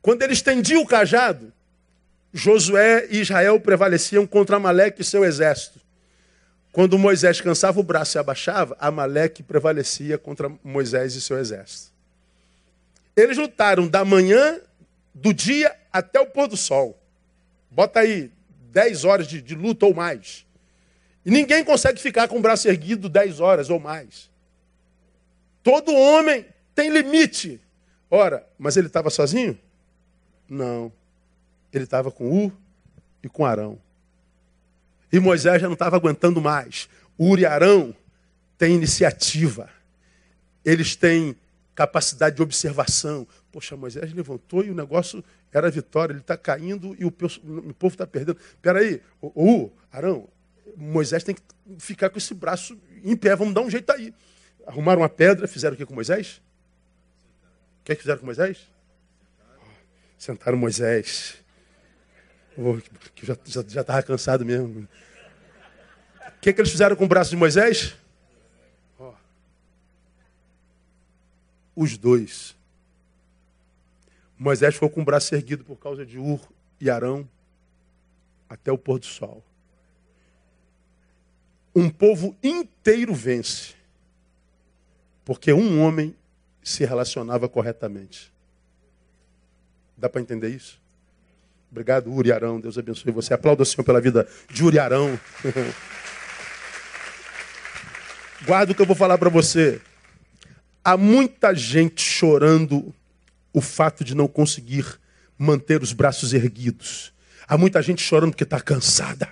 [0.00, 1.52] Quando ele estendia o cajado,
[2.32, 5.80] Josué e Israel prevaleciam contra Amaleque e seu exército.
[6.72, 11.92] Quando Moisés cansava o braço e abaixava, Amaleque prevalecia contra Moisés e seu exército.
[13.14, 14.58] Eles lutaram da manhã
[15.14, 16.98] do dia até o pôr do sol.
[17.70, 18.32] Bota aí
[18.70, 20.46] 10 horas de, de luta ou mais.
[21.24, 24.30] E ninguém consegue ficar com o braço erguido 10 horas ou mais.
[25.62, 27.60] Todo homem tem limite.
[28.10, 29.58] Ora, mas ele estava sozinho?
[30.48, 30.90] Não.
[31.72, 32.52] Ele estava com U
[33.22, 33.78] e com Arão.
[35.12, 36.88] E Moisés já não estava aguentando mais.
[37.18, 37.94] Ur e Arão
[38.56, 39.68] têm iniciativa.
[40.64, 41.36] Eles têm
[41.74, 43.26] capacidade de observação.
[43.50, 46.12] Poxa, Moisés levantou e o negócio era vitória.
[46.12, 48.38] Ele está caindo e o povo está perdendo.
[48.40, 50.28] Espera aí, U, Arão,
[50.76, 51.42] Moisés tem que
[51.78, 53.36] ficar com esse braço em pé.
[53.36, 54.14] Vamos dar um jeito aí.
[54.66, 56.40] Arrumaram uma pedra, fizeram o que com Moisés?
[57.80, 58.58] O que, é que fizeram com Moisés?
[60.16, 61.41] Sentaram Moisés.
[63.14, 64.88] Que já estava já, já cansado mesmo.
[66.26, 67.96] O que, é que eles fizeram com o braço de Moisés?
[68.98, 69.12] Oh.
[71.76, 72.56] Os dois.
[74.36, 76.40] Moisés ficou com o braço erguido por causa de Ur
[76.80, 77.28] e Arão
[78.48, 79.42] até o pôr do sol.
[81.74, 83.74] Um povo inteiro vence,
[85.24, 86.14] porque um homem
[86.62, 88.32] se relacionava corretamente.
[89.96, 90.81] Dá para entender isso?
[91.72, 92.60] Obrigado, Uriarão.
[92.60, 93.32] Deus abençoe você.
[93.32, 95.18] Aplauda o Senhor pela vida de Uriarão.
[98.44, 99.80] Guarda o que eu vou falar para você.
[100.84, 102.94] Há muita gente chorando
[103.54, 104.84] o fato de não conseguir
[105.38, 107.10] manter os braços erguidos.
[107.48, 109.30] Há muita gente chorando porque está cansada.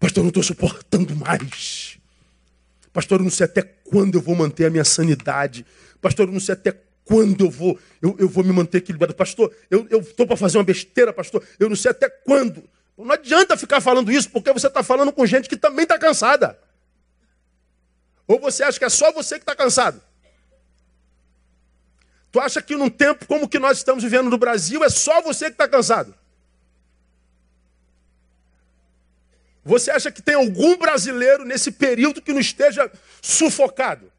[0.00, 1.98] Pastor, eu não estou suportando mais.
[2.90, 5.66] Pastor, eu não sei até quando eu vou manter a minha sanidade.
[6.00, 6.74] Pastor, eu não sei até
[7.12, 9.14] quando eu vou, eu, eu vou me manter equilibrado?
[9.14, 11.46] Pastor, eu estou para fazer uma besteira, pastor.
[11.60, 12.64] Eu não sei até quando.
[12.96, 16.58] Não adianta ficar falando isso, porque você está falando com gente que também está cansada.
[18.26, 20.00] Ou você acha que é só você que está cansado?
[22.30, 25.46] Tu acha que num tempo como que nós estamos vivendo no Brasil é só você
[25.46, 26.14] que está cansado?
[29.62, 34.10] Você acha que tem algum brasileiro nesse período que não esteja sufocado?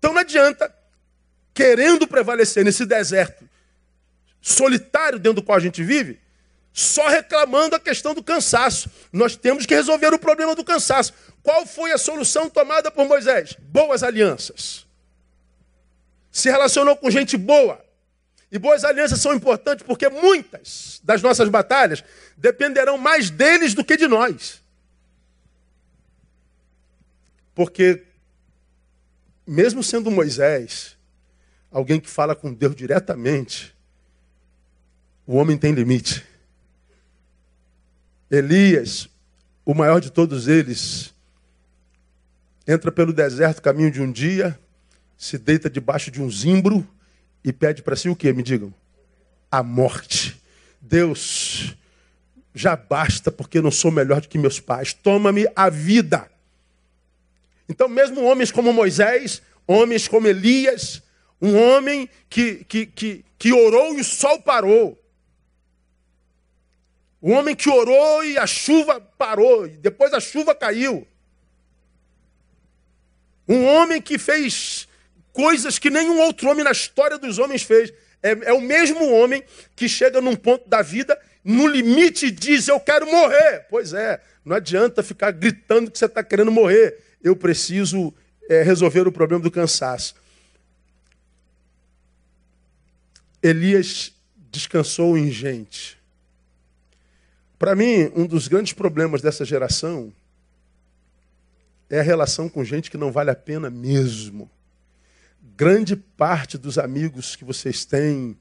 [0.00, 0.74] Então não adianta,
[1.52, 3.48] querendo prevalecer nesse deserto
[4.40, 6.18] solitário dentro do qual a gente vive,
[6.72, 8.90] só reclamando a questão do cansaço.
[9.12, 11.12] Nós temos que resolver o problema do cansaço.
[11.42, 13.54] Qual foi a solução tomada por Moisés?
[13.60, 14.86] Boas alianças.
[16.32, 17.84] Se relacionou com gente boa.
[18.50, 22.02] E boas alianças são importantes porque muitas das nossas batalhas
[22.38, 24.62] dependerão mais deles do que de nós.
[27.54, 28.02] Porque
[29.50, 30.96] mesmo sendo Moisés,
[31.72, 33.74] alguém que fala com Deus diretamente,
[35.26, 36.24] o homem tem limite.
[38.30, 39.08] Elias,
[39.64, 41.12] o maior de todos eles,
[42.64, 44.56] entra pelo deserto, caminho de um dia,
[45.18, 46.86] se deita debaixo de um zimbro
[47.42, 48.32] e pede para si o que?
[48.32, 48.72] Me digam.
[49.50, 50.40] A morte.
[50.80, 51.76] Deus,
[52.54, 54.94] já basta porque eu não sou melhor do que meus pais.
[54.94, 56.30] Toma-me a vida.
[57.70, 61.00] Então, mesmo homens como Moisés, homens como Elias,
[61.42, 65.02] Um homem que, que, que, que orou e o sol parou.
[67.22, 71.08] Um homem que orou e a chuva parou, e depois a chuva caiu.
[73.48, 74.86] Um homem que fez
[75.32, 77.90] coisas que nenhum outro homem na história dos homens fez.
[78.22, 79.42] É, é, o mesmo homem
[79.74, 83.66] que chega num ponto da vida, no limite, diz: Eu quero morrer.
[83.70, 87.09] Pois é, não adianta ficar gritando que você está querendo morrer.
[87.22, 88.12] Eu preciso
[88.48, 90.14] é, resolver o problema do cansaço.
[93.42, 94.12] Elias
[94.50, 95.98] descansou em gente.
[97.58, 100.12] Para mim, um dos grandes problemas dessa geração
[101.88, 104.50] é a relação com gente que não vale a pena mesmo.
[105.56, 108.36] Grande parte dos amigos que vocês têm,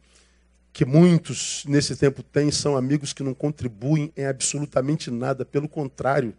[0.72, 5.44] que muitos nesse tempo têm, são amigos que não contribuem em absolutamente nada.
[5.44, 6.34] Pelo contrário,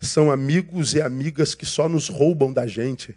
[0.00, 3.16] são amigos e amigas que só nos roubam da gente.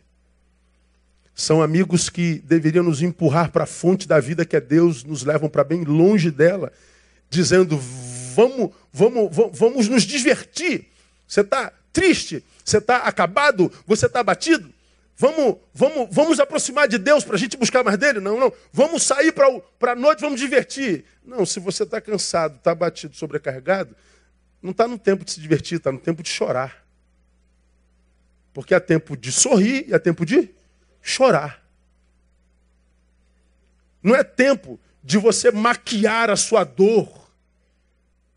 [1.35, 5.23] São amigos que deveriam nos empurrar para a fonte da vida que é Deus, nos
[5.23, 6.71] levam para bem longe dela,
[7.29, 7.77] dizendo:
[8.35, 10.87] vamos, vamos, vamos, nos divertir.
[11.27, 12.43] Você está triste?
[12.63, 13.71] Você está acabado?
[13.87, 14.69] Você está abatido?
[15.15, 18.19] Vamos, vamos, vamos aproximar de Deus para a gente buscar mais dele?
[18.19, 18.51] Não, não.
[18.71, 21.03] Vamos sair para a noite, vamos divertir.
[21.25, 23.95] Não, se você está cansado, está abatido, sobrecarregado,
[24.61, 26.85] não está no tempo de se divertir, está no tempo de chorar.
[28.53, 30.53] Porque há tempo de sorrir e há tempo de
[31.01, 31.63] chorar.
[34.01, 37.29] Não é tempo de você maquiar a sua dor.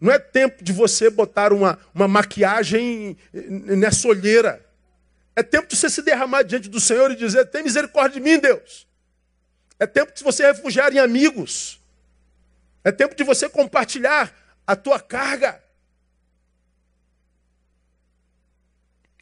[0.01, 4.65] Não é tempo de você botar uma, uma maquiagem nessa olheira.
[5.35, 8.39] É tempo de você se derramar diante do Senhor e dizer: tem misericórdia de mim,
[8.39, 8.87] Deus.
[9.79, 11.81] É tempo de você refugiar em amigos.
[12.85, 14.33] É tempo de você compartilhar
[14.67, 15.63] a tua carga.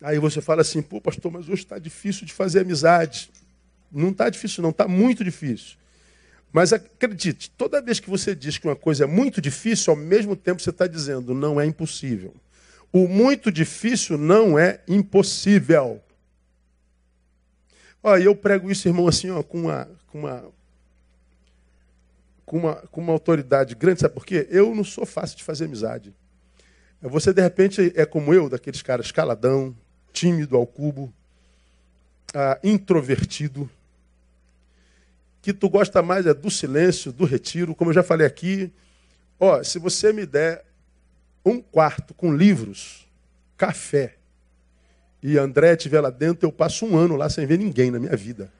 [0.02, 3.30] Aí você fala assim, pô, pastor, mas hoje está difícil de fazer amizade.
[3.92, 5.76] Não está difícil, não, está muito difícil.
[6.52, 10.34] Mas acredite, toda vez que você diz que uma coisa é muito difícil, ao mesmo
[10.34, 12.34] tempo você está dizendo, não é impossível.
[12.92, 16.02] O muito difícil não é impossível.
[18.02, 20.44] Olha, eu prego isso, irmão, assim, ó, com uma, com uma,
[22.44, 24.48] com uma, com uma autoridade grande, sabe por quê?
[24.50, 26.12] Eu não sou fácil de fazer amizade.
[27.00, 29.76] Você, de repente, é como eu, daqueles caras caladão,
[30.12, 31.12] tímido ao cubo,
[32.34, 33.68] ah, introvertido,
[35.42, 38.70] que tu gosta mais é do silêncio, do retiro, como eu já falei aqui.
[39.38, 40.64] Ó, se você me der
[41.44, 43.06] um quarto com livros,
[43.56, 44.16] café,
[45.22, 48.16] e André estiver lá dentro, eu passo um ano lá sem ver ninguém na minha
[48.16, 48.50] vida.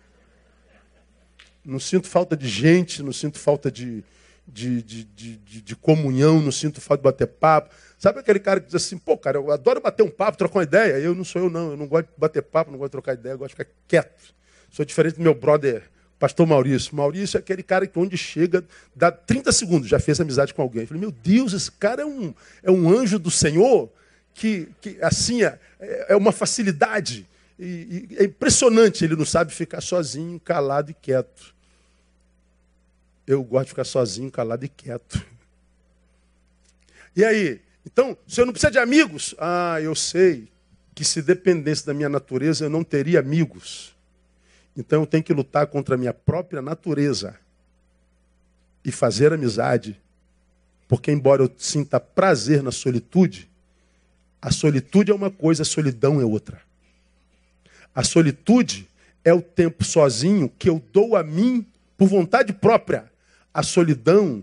[1.65, 4.05] Não sinto falta de gente, não sinto falta de,
[4.47, 7.75] de, de, de, de comunhão, não sinto falta de bater papo.
[8.01, 10.63] Sabe aquele cara que diz assim, pô, cara, eu adoro bater um papo, trocar uma
[10.63, 10.99] ideia.
[10.99, 11.73] Eu não sou eu, não.
[11.73, 13.71] Eu não gosto de bater papo, não gosto de trocar ideia, eu gosto de ficar
[13.87, 14.35] quieto.
[14.71, 15.83] Sou diferente do meu brother,
[16.19, 16.97] pastor Maurício.
[16.97, 18.65] Maurício é aquele cara que onde chega,
[18.97, 20.81] dá 30 segundos, já fez amizade com alguém.
[20.81, 22.33] Eu falei, meu Deus, esse cara é um,
[22.63, 23.93] é um anjo do Senhor,
[24.33, 25.59] que, que assim, é,
[26.09, 27.29] é uma facilidade.
[27.59, 31.55] E, e é impressionante, ele não sabe ficar sozinho, calado e quieto.
[33.27, 35.23] Eu gosto de ficar sozinho, calado e quieto.
[37.15, 39.35] E aí, então, o senhor não precisa de amigos?
[39.39, 40.49] Ah, eu sei
[40.95, 43.95] que se dependesse da minha natureza, eu não teria amigos.
[44.77, 47.39] Então eu tenho que lutar contra a minha própria natureza
[48.85, 50.01] e fazer amizade.
[50.87, 53.49] Porque, embora eu sinta prazer na solitude,
[54.43, 56.61] a solitude é uma coisa, a solidão é outra.
[57.95, 58.89] A solitude
[59.25, 61.67] é o tempo sozinho que eu dou a mim
[61.97, 63.11] por vontade própria.
[63.53, 64.43] A solidão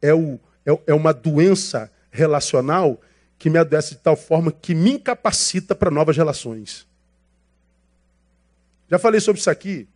[0.00, 3.00] é, o, é, é uma doença relacional
[3.38, 6.86] que me adoece de tal forma que me incapacita para novas relações.
[8.90, 9.88] Já falei sobre isso aqui.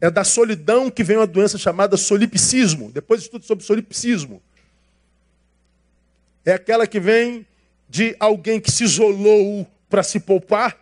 [0.00, 2.90] É da solidão que vem uma doença chamada solipsismo.
[2.92, 4.42] Depois estudo sobre solipsismo.
[6.44, 7.46] É aquela que vem
[7.88, 10.76] de alguém que se isolou para se poupar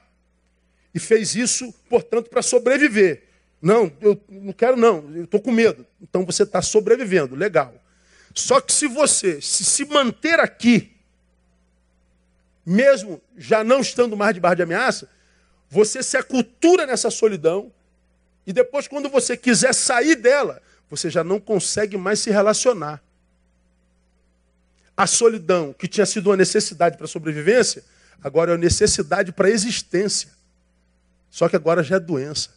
[0.95, 3.25] e fez isso, portanto, para sobreviver.
[3.61, 5.87] Não, eu não quero não, eu estou com medo.
[6.03, 7.75] Então você está sobrevivendo, legal.
[8.35, 10.93] Só que se você se, manter aqui,
[12.67, 15.09] mesmo já não estando mais debaixo de ameaça,
[15.71, 17.73] você se acultura nessa solidão
[18.47, 23.03] e depois, quando você quiser sair dela, você já não consegue mais se relacionar.
[24.97, 27.85] A solidão, que tinha sido uma necessidade para a sobrevivência,
[28.23, 30.29] agora é uma necessidade para a existência.
[31.31, 32.51] Só que agora já é doença.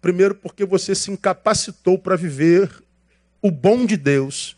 [0.00, 2.70] Primeiro, porque você se incapacitou para viver
[3.40, 4.56] o bom de Deus.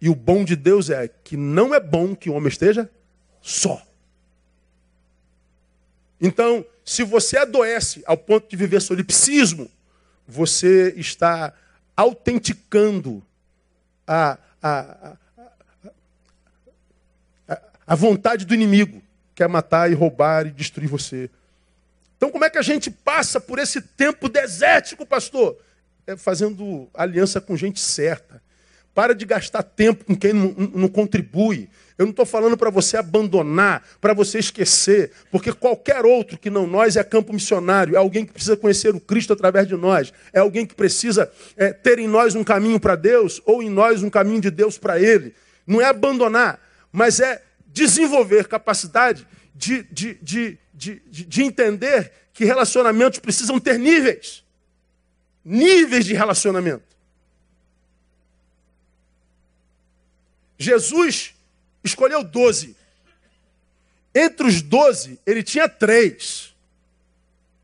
[0.00, 2.88] E o bom de Deus é que não é bom que o homem esteja
[3.42, 3.82] só.
[6.20, 9.70] Então, se você adoece ao ponto de viver solipsismo,
[10.26, 11.52] você está
[11.96, 13.22] autenticando
[14.06, 15.16] a, a,
[17.48, 19.02] a, a vontade do inimigo,
[19.34, 21.30] que é matar e roubar e destruir você.
[22.16, 25.56] Então, como é que a gente passa por esse tempo desértico, pastor?
[26.08, 28.40] É fazendo aliança com gente certa.
[28.94, 31.68] Para de gastar tempo com quem não, não contribui.
[31.98, 36.66] Eu não estou falando para você abandonar, para você esquecer, porque qualquer outro que não
[36.66, 40.38] nós é campo missionário, é alguém que precisa conhecer o Cristo através de nós, é
[40.38, 44.08] alguém que precisa é, ter em nós um caminho para Deus ou em nós um
[44.08, 45.34] caminho de Deus para Ele.
[45.66, 46.58] Não é abandonar,
[46.90, 54.47] mas é desenvolver capacidade de, de, de, de, de entender que relacionamentos precisam ter níveis
[55.48, 56.84] níveis de relacionamento.
[60.58, 61.34] Jesus
[61.82, 62.76] escolheu doze.
[64.14, 66.54] Entre os doze, ele tinha três.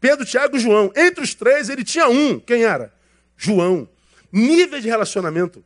[0.00, 0.90] Pedro, Tiago e João.
[0.96, 2.40] Entre os três, ele tinha um.
[2.40, 2.92] Quem era?
[3.36, 3.86] João.
[4.32, 5.62] Nível de relacionamento.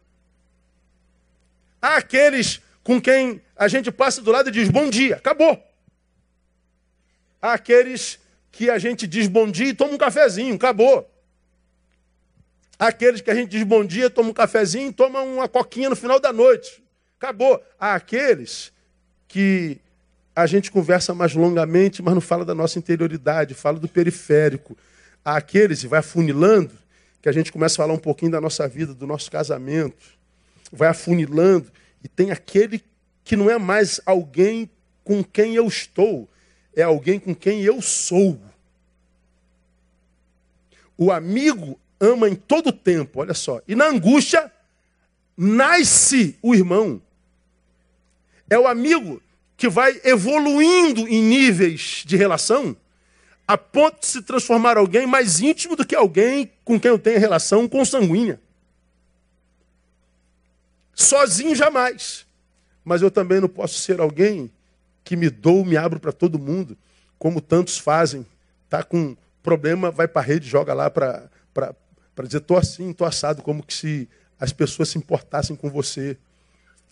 [1.80, 5.62] Há aqueles com quem a gente passa do lado e diz bom dia, acabou.
[7.40, 8.18] Há aqueles
[8.50, 11.08] que a gente diz bom dia e toma um cafezinho, acabou.
[12.78, 16.20] Aqueles que a gente diz bom dia, toma um cafezinho toma uma coquinha no final
[16.20, 16.82] da noite.
[17.16, 17.60] Acabou.
[17.78, 18.72] Há aqueles
[19.26, 19.80] que
[20.34, 24.76] a gente conversa mais longamente, mas não fala da nossa interioridade, fala do periférico.
[25.24, 26.70] Há aqueles, e vai afunilando,
[27.20, 30.16] que a gente começa a falar um pouquinho da nossa vida, do nosso casamento.
[30.70, 31.72] Vai afunilando.
[32.04, 32.84] E tem aquele
[33.24, 34.70] que não é mais alguém
[35.02, 36.28] com quem eu estou,
[36.76, 38.40] é alguém com quem eu sou.
[40.96, 43.60] O amigo ama em todo tempo, olha só.
[43.66, 44.50] E na angústia
[45.36, 47.00] nasce o irmão.
[48.48, 49.22] É o amigo
[49.56, 52.76] que vai evoluindo em níveis de relação
[53.46, 57.18] a ponto de se transformar alguém mais íntimo do que alguém com quem eu tenho
[57.18, 58.38] relação consanguínea.
[60.94, 62.26] Sozinho jamais.
[62.84, 64.50] Mas eu também não posso ser alguém
[65.02, 66.76] que me dou, me abro para todo mundo,
[67.18, 68.26] como tantos fazem.
[68.68, 71.30] Tá com problema, vai para a rede, joga lá para
[72.26, 74.08] dizer, tô assim, tô assado, como que se
[74.38, 76.16] as pessoas se importassem com você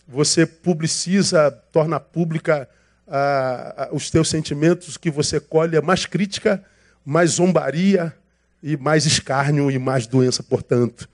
[0.07, 2.69] você publiciza, torna pública
[3.07, 6.63] ah, os teus sentimentos, que você colhe mais crítica,
[7.05, 8.15] mais zombaria
[8.63, 11.09] e mais escárnio e mais doença, portanto.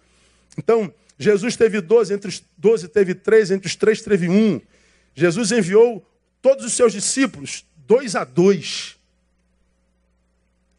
[0.57, 4.61] Então, Jesus teve 12, entre os 12 teve três, entre os três teve um.
[5.15, 6.05] Jesus enviou
[6.41, 8.95] todos os seus discípulos, dois a dois.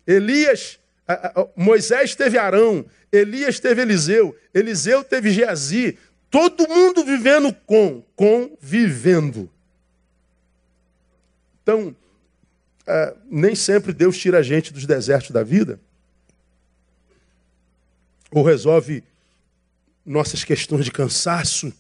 [0.07, 0.79] Elias,
[1.57, 5.99] Moisés teve Arão, Elias teve Eliseu, Eliseu teve Geazi,
[6.35, 9.49] Todo mundo vivendo com, convivendo.
[11.63, 11.95] Então,
[12.85, 15.79] é, nem sempre Deus tira a gente dos desertos da vida,
[18.33, 19.05] ou resolve
[20.05, 21.73] nossas questões de cansaço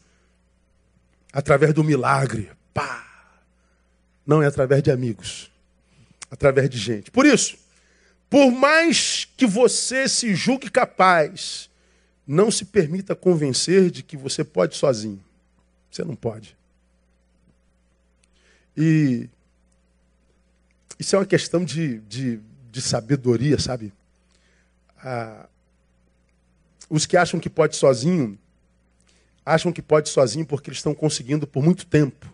[1.32, 2.48] através do milagre.
[2.72, 3.04] Pá!
[4.24, 5.50] Não é através de amigos,
[6.30, 7.10] através de gente.
[7.10, 7.58] Por isso,
[8.28, 11.70] por mais que você se julgue capaz
[12.26, 15.22] não se permita convencer de que você pode sozinho.
[15.90, 16.56] Você não pode.
[18.76, 19.28] E
[20.98, 23.92] isso é uma questão de, de, de sabedoria, sabe?
[24.98, 25.46] Ah,
[26.88, 28.38] os que acham que pode sozinho,
[29.44, 32.32] acham que pode sozinho porque eles estão conseguindo por muito tempo.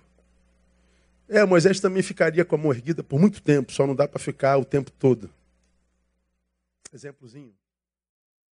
[1.28, 4.18] É, Moisés também ficaria com a mão erguida por muito tempo, só não dá para
[4.18, 5.30] ficar o tempo todo.
[6.92, 7.54] Exemplozinho.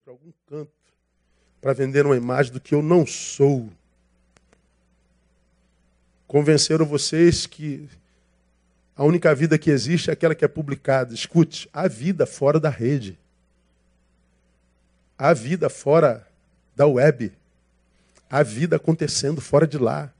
[0.04, 0.78] Para algum canto
[1.60, 3.70] para vender uma imagem do que eu não sou.
[6.26, 7.88] Convenceram vocês que
[8.94, 11.14] a única vida que existe é aquela que é publicada.
[11.14, 13.18] Escute, há vida fora da rede.
[15.16, 16.26] Há vida fora
[16.76, 17.32] da web.
[18.30, 20.12] Há vida acontecendo fora de lá.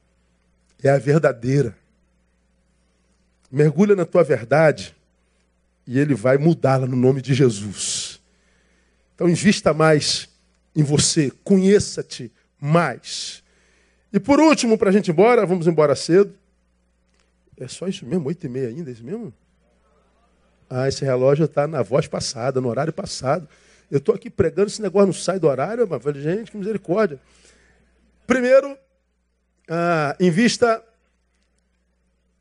[0.83, 1.77] É a verdadeira.
[3.51, 4.95] Mergulha na tua verdade
[5.87, 7.98] e ele vai mudá-la no nome de Jesus.
[9.19, 10.29] Então invista mais
[10.77, 11.33] em você.
[11.43, 13.43] Conheça-te mais.
[14.13, 16.33] E por último, para a gente ir embora, vamos embora cedo.
[17.57, 18.29] É só isso mesmo?
[18.29, 19.35] Oito e meia ainda, é isso mesmo?
[20.71, 23.49] Ah, esse relógio está na voz passada, no horário passado.
[23.91, 27.19] Eu estou aqui pregando, esse negócio não sai do horário, mas falei, gente, que misericórdia.
[28.25, 28.79] Primeiro,
[29.69, 30.81] ah, invista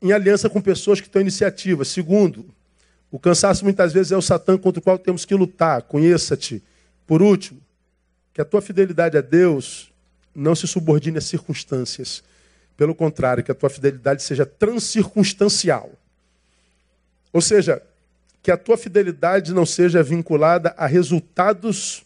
[0.00, 1.84] em aliança com pessoas que têm iniciativa.
[1.84, 2.54] Segundo,
[3.10, 5.82] o cansaço muitas vezes é o Satã contra o qual temos que lutar.
[5.82, 6.62] Conheça-te.
[7.08, 7.58] Por último,
[8.34, 9.90] que a tua fidelidade a Deus
[10.34, 12.22] não se subordine às circunstâncias.
[12.76, 15.90] Pelo contrário, que a tua fidelidade seja transcircunstancial.
[17.32, 17.82] Ou seja,
[18.42, 22.04] que a tua fidelidade não seja vinculada a resultados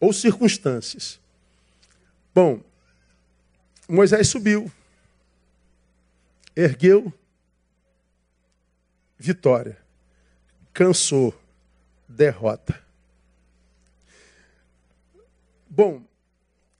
[0.00, 1.20] ou circunstâncias.
[2.34, 2.60] Bom,
[3.86, 4.72] Moisés subiu,
[6.56, 7.12] ergueu,
[9.18, 9.76] vitória.
[10.72, 11.38] Cansou,
[12.08, 12.83] derrota.
[15.74, 16.04] Bom,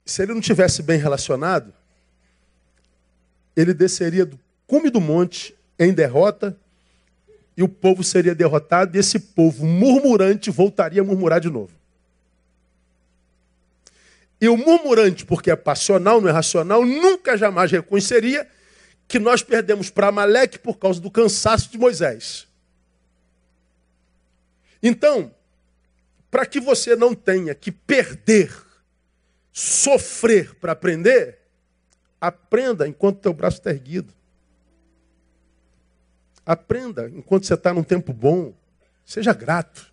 [0.06, 1.74] se ele não tivesse bem relacionado,
[3.56, 4.38] ele desceria do
[4.68, 6.56] cume do monte em derrota
[7.56, 11.72] e o povo seria derrotado e esse povo murmurante voltaria a murmurar de novo.
[14.40, 18.48] E o murmurante, porque é passional, não é racional, nunca jamais reconheceria
[19.08, 22.46] que nós perdemos para Amaleque por causa do cansaço de Moisés.
[24.80, 25.34] Então,
[26.30, 28.63] para que você não tenha que perder,
[29.56, 31.38] sofrer para aprender,
[32.20, 34.12] aprenda enquanto teu braço está erguido.
[36.44, 38.52] Aprenda enquanto você está num tempo bom.
[39.06, 39.92] Seja grato.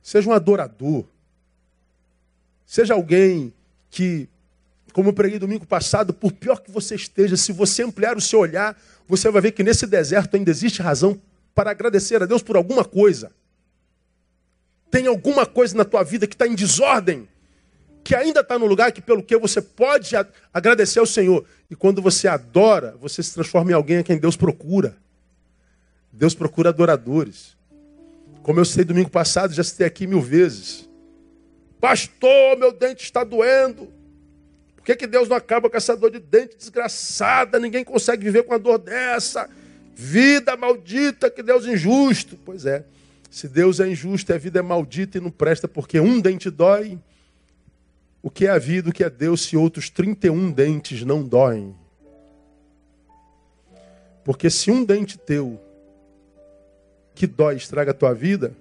[0.00, 1.04] Seja um adorador.
[2.64, 3.52] Seja alguém
[3.90, 4.28] que,
[4.92, 8.38] como eu preguei domingo passado, por pior que você esteja, se você ampliar o seu
[8.38, 11.20] olhar, você vai ver que nesse deserto ainda existe razão
[11.56, 13.32] para agradecer a Deus por alguma coisa.
[14.92, 17.28] Tem alguma coisa na tua vida que está em desordem,
[18.08, 20.14] que ainda está no lugar que pelo que você pode
[20.50, 21.44] agradecer ao Senhor.
[21.70, 24.96] E quando você adora, você se transforma em alguém a quem Deus procura.
[26.10, 27.54] Deus procura adoradores.
[28.42, 30.88] Como eu sei domingo passado, já citei aqui mil vezes.
[31.78, 33.92] Pastor, meu dente está doendo.
[34.74, 37.58] Por que, que Deus não acaba com essa dor de dente desgraçada?
[37.58, 39.50] Ninguém consegue viver com a dor dessa.
[39.94, 42.38] Vida maldita, que Deus é injusto.
[42.42, 42.86] Pois é,
[43.30, 46.98] se Deus é injusto, a vida é maldita e não presta, porque um dente dói.
[48.22, 51.74] O que é a vida, o que é Deus, se outros 31 dentes não doem?
[54.24, 55.60] Porque se um dente teu
[57.14, 58.52] que dói estraga a tua vida,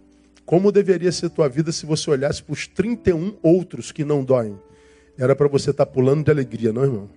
[0.46, 4.58] como deveria ser tua vida se você olhasse para os 31 outros que não doem?
[5.18, 7.10] Era para você estar tá pulando de alegria, não, irmão?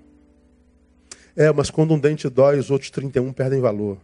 [1.36, 3.98] É, mas quando um dente dói, os outros 31 perdem valor.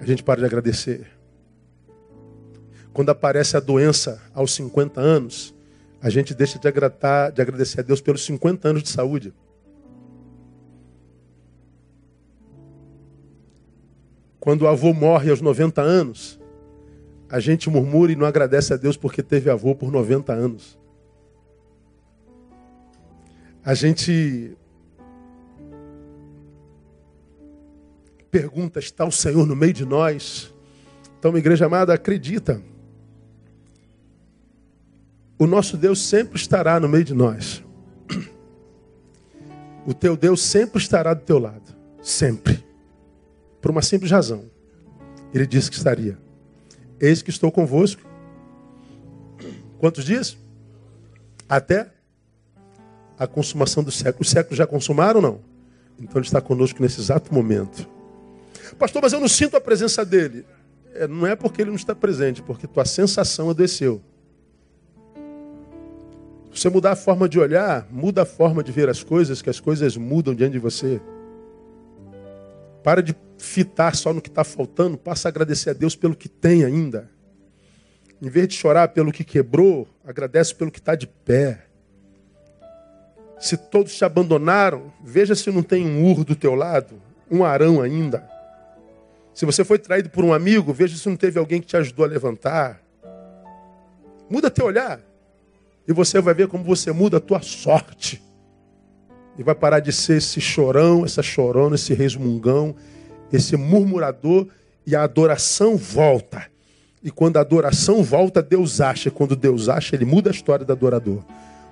[0.00, 1.06] A gente para de agradecer.
[2.92, 5.54] Quando aparece a doença aos 50 anos,
[6.02, 9.34] a gente deixa de, agratar, de agradecer a Deus pelos 50 anos de saúde.
[14.38, 16.40] Quando o avô morre aos 90 anos,
[17.28, 20.78] a gente murmura e não agradece a Deus porque teve avô por 90 anos.
[23.62, 24.56] A gente
[28.30, 30.54] pergunta: está o Senhor no meio de nós?
[31.18, 32.62] Então, igreja amada, acredita.
[35.40, 37.64] O nosso Deus sempre estará no meio de nós.
[39.86, 41.74] O teu Deus sempre estará do teu lado.
[42.02, 42.62] Sempre.
[43.58, 44.44] Por uma simples razão.
[45.32, 46.18] Ele disse que estaria.
[47.00, 48.02] Eis que estou convosco.
[49.78, 50.36] Quantos dias?
[51.48, 51.90] Até
[53.18, 54.20] a consumação do século.
[54.20, 55.40] Os séculos já consumaram ou não?
[55.98, 57.88] Então ele está conosco nesse exato momento.
[58.78, 60.44] Pastor, mas eu não sinto a presença dele.
[60.92, 64.02] É, não é porque ele não está presente, porque tua sensação adoeceu.
[66.52, 69.60] Você mudar a forma de olhar, muda a forma de ver as coisas, que as
[69.60, 71.00] coisas mudam diante de você.
[72.82, 76.28] Para de fitar só no que está faltando, passa a agradecer a Deus pelo que
[76.28, 77.08] tem ainda.
[78.20, 81.66] Em vez de chorar pelo que quebrou, agradece pelo que está de pé.
[83.38, 87.80] Se todos te abandonaram, veja se não tem um urro do teu lado, um arão
[87.80, 88.28] ainda.
[89.32, 92.04] Se você foi traído por um amigo, veja se não teve alguém que te ajudou
[92.04, 92.82] a levantar.
[94.28, 95.00] Muda teu olhar.
[95.86, 98.22] E você vai ver como você muda a tua sorte.
[99.38, 102.74] E vai parar de ser esse chorão, essa chorona, esse resmungão,
[103.32, 104.46] esse murmurador
[104.86, 106.46] e a adoração volta.
[107.02, 109.10] E quando a adoração volta, Deus acha.
[109.10, 111.24] Quando Deus acha, ele muda a história do adorador.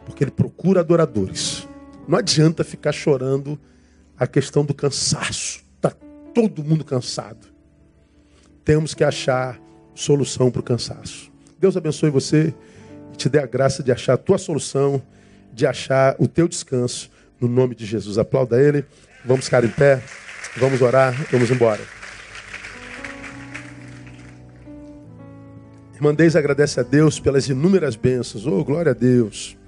[0.06, 1.68] Porque ele procura adoradores.
[2.06, 3.58] Não adianta ficar chorando
[4.18, 5.62] a questão do cansaço.
[5.76, 5.90] Está
[6.32, 7.46] todo mundo cansado.
[8.64, 9.60] Temos que achar
[9.94, 11.30] solução para o cansaço.
[11.58, 12.54] Deus abençoe você e
[13.18, 15.02] te dê a graça de achar a tua solução,
[15.52, 17.10] de achar o teu descanso,
[17.40, 18.16] no nome de Jesus.
[18.16, 18.84] Aplauda ele.
[19.24, 20.00] Vamos ficar em pé.
[20.56, 21.80] Vamos orar, vamos embora.
[25.94, 28.46] Irmandez agradece a Deus pelas inúmeras bênçãos.
[28.46, 29.58] Oh, glória a Deus.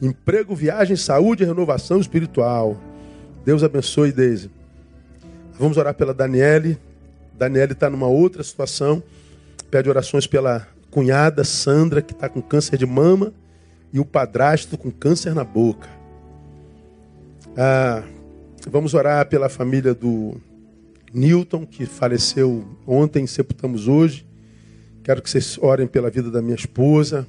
[0.00, 2.80] Emprego, viagem, saúde e renovação espiritual.
[3.44, 4.50] Deus abençoe, Deise.
[5.58, 6.78] Vamos orar pela Daniele.
[7.34, 9.02] Daniele está numa outra situação.
[9.70, 13.34] Pede orações pela cunhada Sandra, que está com câncer de mama,
[13.92, 15.88] e o padrasto com câncer na boca.
[17.56, 18.02] Ah,
[18.66, 20.40] Vamos orar pela família do
[21.12, 24.26] Newton, que faleceu ontem, sepultamos hoje.
[25.02, 27.26] Quero que vocês orem pela vida da minha esposa.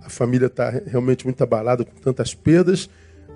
[0.00, 2.88] A família está realmente muito abalada com tantas perdas,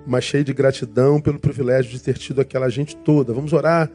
[0.07, 3.33] mas cheia de gratidão pelo privilégio de ter tido aquela gente toda.
[3.33, 3.91] Vamos orar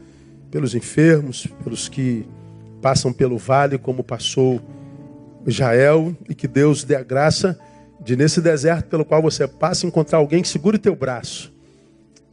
[0.50, 2.26] pelos enfermos, pelos que
[2.82, 4.60] passam pelo vale, como passou
[5.46, 7.58] Jael, e que Deus dê a graça
[8.00, 11.52] de, nesse deserto pelo qual você passa, encontrar alguém que segure teu braço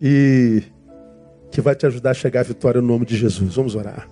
[0.02, 0.64] e
[1.52, 3.56] que vai te ajudar a chegar à vitória no nome de Jesus.
[3.56, 4.08] Vamos orar.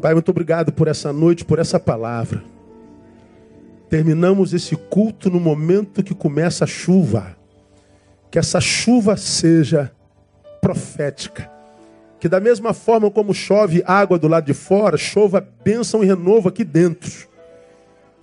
[0.00, 2.42] Pai, muito obrigado por essa noite, por essa palavra.
[3.88, 7.36] Terminamos esse culto no momento que começa a chuva.
[8.30, 9.90] Que essa chuva seja
[10.60, 11.50] profética.
[12.18, 16.48] Que da mesma forma como chove água do lado de fora, chova bênção e renovo
[16.48, 17.28] aqui dentro.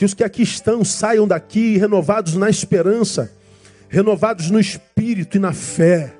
[0.04, 3.32] Que os que aqui estão saiam daqui renovados na esperança,
[3.88, 6.14] renovados no espírito e na fé.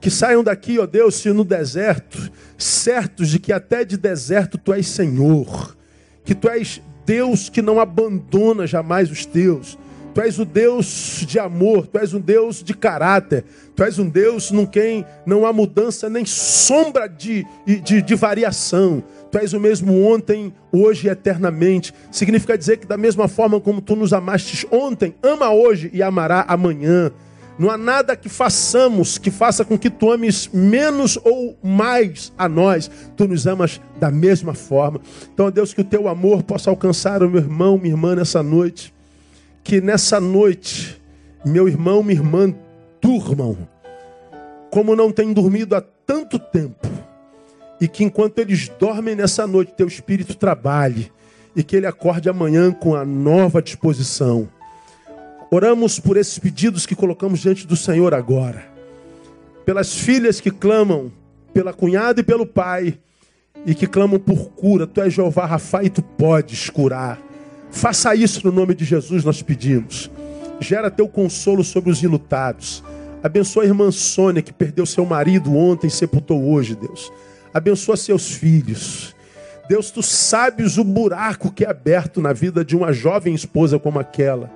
[0.00, 2.18] Que saiam daqui, ó Deus, se no deserto,
[2.58, 5.76] certos de que até de deserto tu és Senhor.
[6.24, 9.78] Que tu és Deus que não abandona jamais os teus.
[10.12, 13.44] Tu és o Deus de amor, tu és um Deus de caráter,
[13.76, 17.46] tu és um Deus no quem não há mudança nem sombra de,
[17.84, 19.04] de, de variação.
[19.32, 21.94] Tu és o mesmo ontem, hoje e eternamente.
[22.10, 26.44] Significa dizer que, da mesma forma como tu nos amaste ontem, ama hoje e amará
[26.46, 27.10] amanhã.
[27.58, 32.46] Não há nada que façamos que faça com que tu ames menos ou mais a
[32.46, 32.90] nós.
[33.16, 35.00] Tu nos amas da mesma forma.
[35.32, 38.92] Então, Deus, que o teu amor possa alcançar o meu irmão, minha irmã nessa noite.
[39.64, 41.00] Que nessa noite,
[41.42, 42.54] meu irmão, minha irmã,
[43.00, 43.56] durmam
[44.70, 46.91] como não têm dormido há tanto tempo.
[47.82, 51.12] E que enquanto eles dormem nessa noite, teu espírito trabalhe.
[51.54, 54.48] E que ele acorde amanhã com a nova disposição
[55.54, 58.64] Oramos por esses pedidos que colocamos diante do Senhor agora.
[59.66, 61.12] Pelas filhas que clamam,
[61.52, 62.98] pela cunhada e pelo pai,
[63.66, 64.86] e que clamam por cura.
[64.86, 67.20] Tu és Jeová Rafa e tu podes curar.
[67.70, 70.10] Faça isso no nome de Jesus, nós pedimos.
[70.58, 72.82] Gera teu consolo sobre os ilutados.
[73.22, 77.12] Abençoa a irmã Sônia, que perdeu seu marido ontem e sepultou hoje, Deus.
[77.52, 79.14] Abençoa seus filhos.
[79.68, 83.98] Deus, tu sabes o buraco que é aberto na vida de uma jovem esposa como
[83.98, 84.50] aquela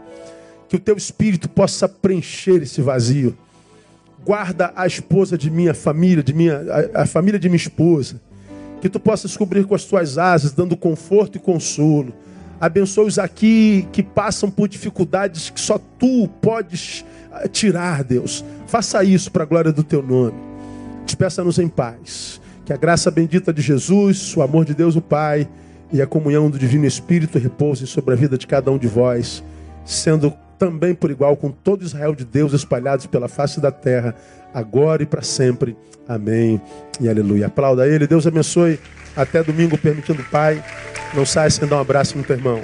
[0.68, 3.36] que o teu espírito possa preencher esse vazio.
[4.24, 6.60] Guarda a esposa de minha família, de minha,
[6.94, 8.20] a, a família de minha esposa.
[8.80, 12.12] Que tu possas cobrir com as tuas asas, dando conforto e consolo.
[12.60, 18.44] Abençoa os aqui que passam por dificuldades que só tu podes eh, tirar, Deus.
[18.66, 20.34] Faça isso para a glória do teu nome.
[21.04, 22.40] Despeça-nos em paz.
[22.66, 25.48] Que a graça bendita de Jesus, o amor de Deus o Pai
[25.92, 29.40] e a comunhão do Divino Espírito repousem sobre a vida de cada um de vós,
[29.84, 34.16] sendo também por igual com todo Israel de Deus espalhados pela face da terra,
[34.52, 35.76] agora e para sempre.
[36.08, 36.60] Amém
[37.00, 37.46] e aleluia.
[37.46, 38.80] Aplauda ele, Deus abençoe.
[39.14, 40.60] Até domingo, permitindo o Pai.
[41.14, 42.60] Não saia sem dar um abraço no teu irmão.